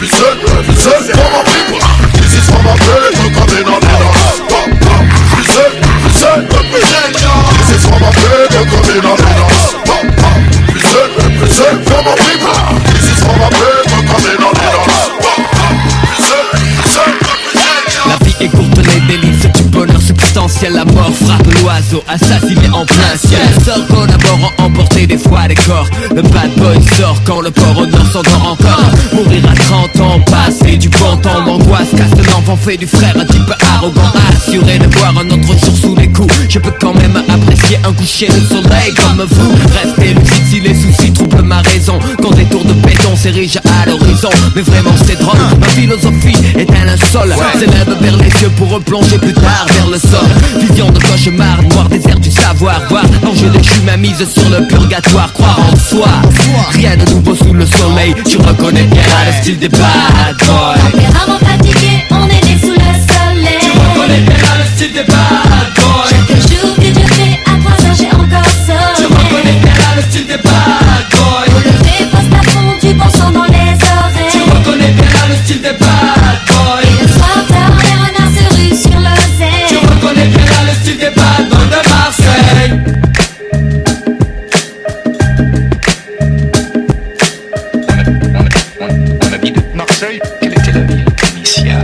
[0.01, 1.81] Represent, represent for my people.
[2.17, 4.41] This is for my people coming on the dance.
[4.49, 5.05] Pop, pop,
[6.51, 7.15] represent.
[7.59, 9.19] This is for my people coming on.
[9.85, 12.57] Pop, pop, represent, represent for my people.
[12.89, 13.80] This is for my people
[20.51, 23.41] substantiel La mort frappe l'oiseau, assassiné en plein ciel.
[23.65, 25.87] Sort collaborant, emporter des fois des corps.
[26.15, 28.91] Le bad boy sort quand le port au nord s'endort encore.
[29.13, 31.45] Mourir à 30 ans, passer du bon temps.
[31.47, 34.13] L'angoisse casse l'enfant, fait du frère un type arrogant.
[34.31, 36.33] Assuré de voir un autre jour sous les coups.
[36.49, 39.53] Je peux quand même apprécier un coucher de soleil comme vous.
[39.83, 41.99] Restez lucide si les soucis troublent ma raison.
[42.23, 44.31] Quand des tours de béton s'érigent à l'horizon.
[44.55, 49.19] Mais vraiment c'est drôle, ma philosophie est un linceul S'élève vers les cieux pour replonger
[49.19, 53.81] plus tard vers le sol Vision de cauchemar, noir désert du savoir Voir l'ange déchu
[53.85, 56.09] ma mise sur le purgatoire Croire en soi,
[56.73, 61.39] rien de nouveau sous le soleil Tu reconnais bien le style des bad boys Tempérament
[61.39, 63.59] fatigué, on est né sous le soleil.
[63.61, 67.87] Tu reconnais bien le style des bad boys Chaque jour que Dieu fait, à 3
[67.87, 68.97] heures j'ai encore sommeil.
[68.97, 73.31] Tu reconnais bien le style des bad boys Pour poste à fond, du bon sang
[73.31, 74.31] dans les oreilles.
[74.33, 76.00] Tu reconnais bien le style des bad boys
[90.01, 91.77] Quelle était la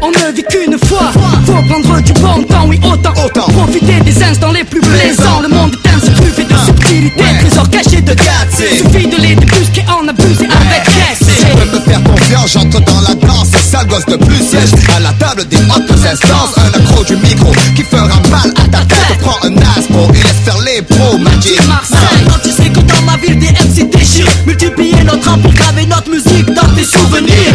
[0.00, 1.10] On ne vit qu'une fois.
[1.44, 3.50] Faut prendre du bon temps, oui autant, autant.
[3.50, 5.40] Profiter des instants les plus plaisants.
[5.42, 6.66] Le monde est insuffi de ah.
[6.66, 7.20] subtilité.
[7.20, 7.38] Ouais.
[7.40, 10.54] Trésor caché de gâté Suffit de les débusquer, en abuser ouais.
[10.54, 13.48] avec reste Tu peux me faire confiance, j'entre dans la danse.
[13.68, 16.54] Sale gosse de plus, siège à la table des hautes instances.
[16.58, 19.18] Un accro du micro qui fera mal à ta tête.
[19.20, 23.02] Prends un aspo et laisse faire les pros, Magic Marseille Quand tu sais que dans
[23.02, 27.47] ma ville des MC déchirent Multiplier notre rap pour graver notre musique dans tes souvenirs.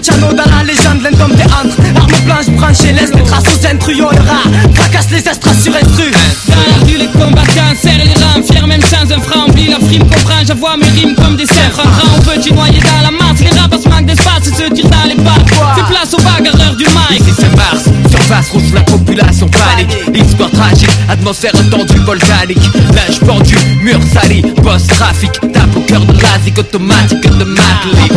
[0.00, 3.98] Luciano dans la légende L'un des entre Arme blanche branchée Laisse des traces aux intrus
[4.00, 6.14] On le rat Fracasse les astras sur intrus.
[6.48, 9.48] Dans la rue, les combattants serrent les rangs, fiers même sans un franc.
[9.48, 11.78] Oublie la frime, comprends, j'avoue mes rimes comme des cerfs.
[11.78, 15.08] Un grand petit noyé dans la masse, les rapaces manquent d'espace et se tirent dans
[15.08, 15.48] les pattes.
[15.74, 17.20] Fais place aux bagarreurs du mic.
[17.20, 19.94] Ici c'est Mars, surface rouge, la population panique.
[20.14, 22.70] Histoire tragique, atmosphère tendue volcanique.
[22.94, 28.12] Linge pendu, mur sali, boss trafic Tape au cœur de l'asique automatique de Matlick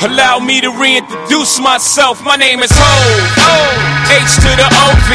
[0.00, 2.24] Allow me to reintroduce myself.
[2.24, 4.00] My name is Hov.
[4.08, 5.10] H to the OV.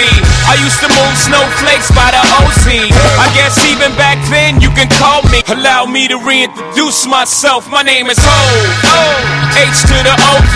[0.45, 2.93] I used to move snowflakes by the OZ.
[3.17, 5.41] I guess even back then you can call me.
[5.49, 7.65] Allow me to reintroduce myself.
[7.65, 9.25] My name is Hov.
[9.57, 10.55] H to the OV.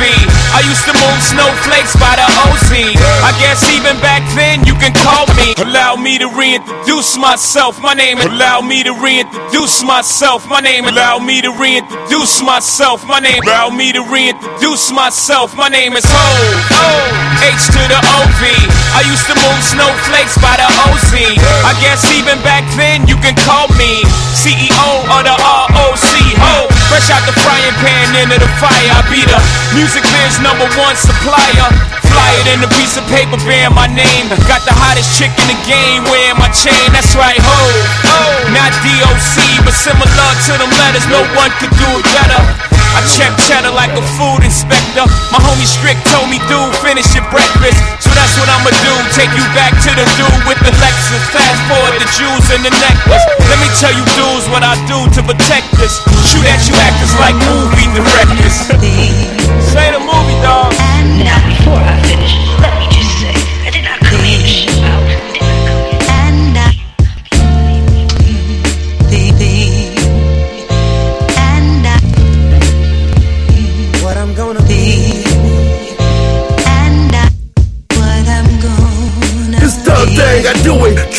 [0.53, 2.69] I used to move snowflakes by the OZ.
[3.25, 5.57] I guess even back then you can call me.
[5.57, 7.81] Allow me to reintroduce myself.
[7.81, 8.29] My name is.
[8.29, 10.45] Allow me to reintroduce myself.
[10.45, 10.85] My name.
[10.85, 13.01] Is Allow me to reintroduce myself.
[13.09, 13.41] My name.
[13.41, 15.55] Allow me to reintroduce myself.
[15.55, 16.35] My name is Hov.
[17.39, 18.41] H to the OV.
[18.91, 21.11] I used to move snowflakes by the OZ.
[21.63, 24.03] I guess even back then you can call me
[24.35, 26.11] CEO of the ROC.
[26.43, 26.78] Hov.
[26.89, 28.89] Fresh out the frying pan into the fire.
[28.97, 29.37] I be the
[29.77, 31.69] music biz number one supplier.
[32.09, 34.25] Fly it in a piece of paper bearing my name.
[34.49, 36.89] Got the hottest chick in the game wearing my chain.
[36.89, 37.61] That's right, ho.
[38.57, 41.05] Not DOC, but similar to them letters.
[41.13, 42.41] No one could do it better.
[42.89, 45.05] I check cheddar like a food inspector.
[45.29, 47.77] My homie Strick told me, dude, finish your breakfast.
[48.01, 48.93] So that's what I'ma do.
[49.13, 51.21] Take you back to the dude with the Lexus.
[51.29, 53.21] Fast forward the jewels and the necklace.
[53.45, 56.01] Let me tell you, dudes, what I do to protect this.
[56.33, 58.55] Shoot at you actors like movie directors.
[59.71, 60.73] Say the movie, dog.
[60.97, 62.33] And now, before I finish,
[62.63, 63.35] let me just say,
[63.65, 64.98] I did not come here to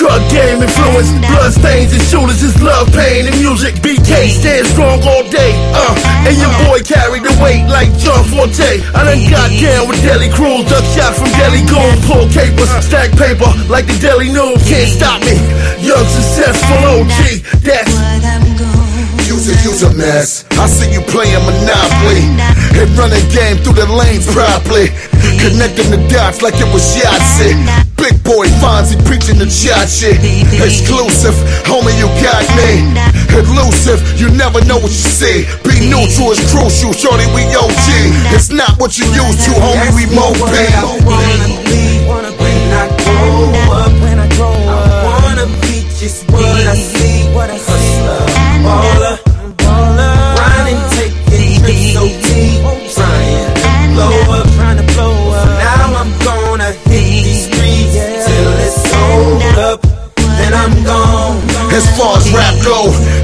[0.01, 3.77] drug game influence, blood stains and shooters, it's love, pain and music.
[3.85, 8.81] BK stand strong all day, uh, and your boy carried the weight like John Forte.
[8.97, 13.13] I done got down with Deli Crews, duck shot from Deli Goon, pull capers, stack
[13.21, 14.65] paper like the Deli News.
[14.65, 15.37] Can't stop me,
[15.85, 17.61] young successful OG.
[17.61, 18.80] That's Use
[19.49, 20.45] a, use a mess.
[20.59, 22.21] I see you playing Monopoly
[22.77, 24.93] and running game through the lanes properly.
[25.41, 27.57] Connecting the dots like it was Yahtzee.
[27.97, 30.17] Big boy Fonzie preaching the shot shit.
[30.57, 31.37] Exclusive,
[31.69, 32.85] homie, you got me.
[33.37, 35.45] Elusive, you never know what you see.
[35.65, 37.89] Be neutral is crucial, shorty, we OG.
[38.37, 40.41] It's not what you used to, homie, we moped.
[42.41, 47.20] When I grow up, when I grow up, I wanna be just what I see,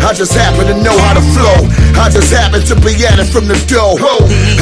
[0.06, 1.66] I just happen to know how to flow.
[1.98, 3.98] I just happen to be at it from the dough.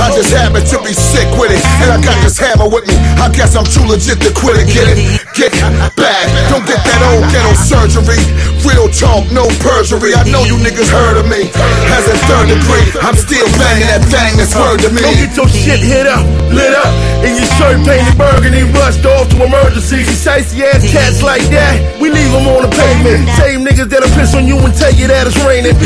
[0.00, 1.60] I just happen to be sick with it.
[1.84, 2.96] And I got this hammer with me.
[3.20, 4.72] I guess I'm too legit to quit it.
[4.72, 5.20] Get it?
[5.36, 5.52] Get
[6.00, 6.24] back.
[6.48, 8.16] Don't get that old ghetto surgery.
[8.64, 10.16] Real talk, no perjury.
[10.16, 11.52] I know you niggas heard of me.
[11.92, 15.04] As a third degree, I'm still banging that thing that's word to me.
[15.04, 16.88] Don't get your shit hit up, lit up,
[17.20, 20.08] and your shirt painted burgundy, rushed off to emergency.
[20.08, 23.28] These icy ass cats like that, we leave them on the pavement.
[23.36, 25.76] Same niggas that'll piss on you and tell you that it's raining.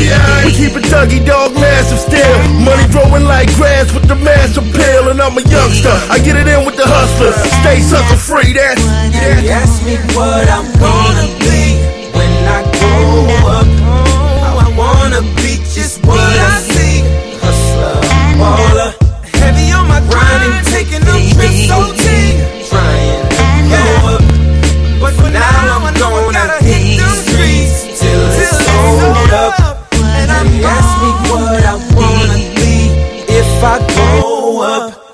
[0.45, 2.37] We keep it Dougie Dog massive still.
[2.61, 5.93] Money growing like grass with the mass appeal, and I'm a youngster.
[6.09, 7.35] I get it in with the hustlers.
[7.61, 8.81] Stay sucker free, that's.
[9.13, 11.79] They ask me what I'm gonna be
[12.13, 13.25] when I grow
[13.57, 13.67] up.
[14.43, 17.01] How I wanna be just what I see.
[17.41, 17.97] Hustler,
[18.37, 18.91] baller,
[19.39, 21.98] heavy on my grind and taking them trips OT.
[34.69, 35.08] Up.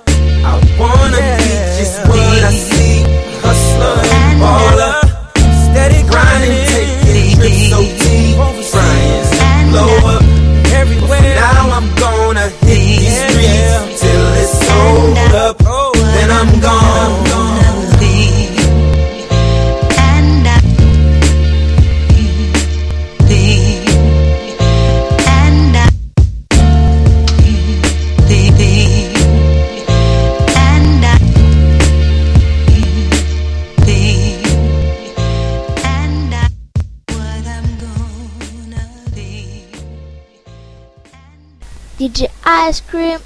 [42.46, 43.25] Ice Cream.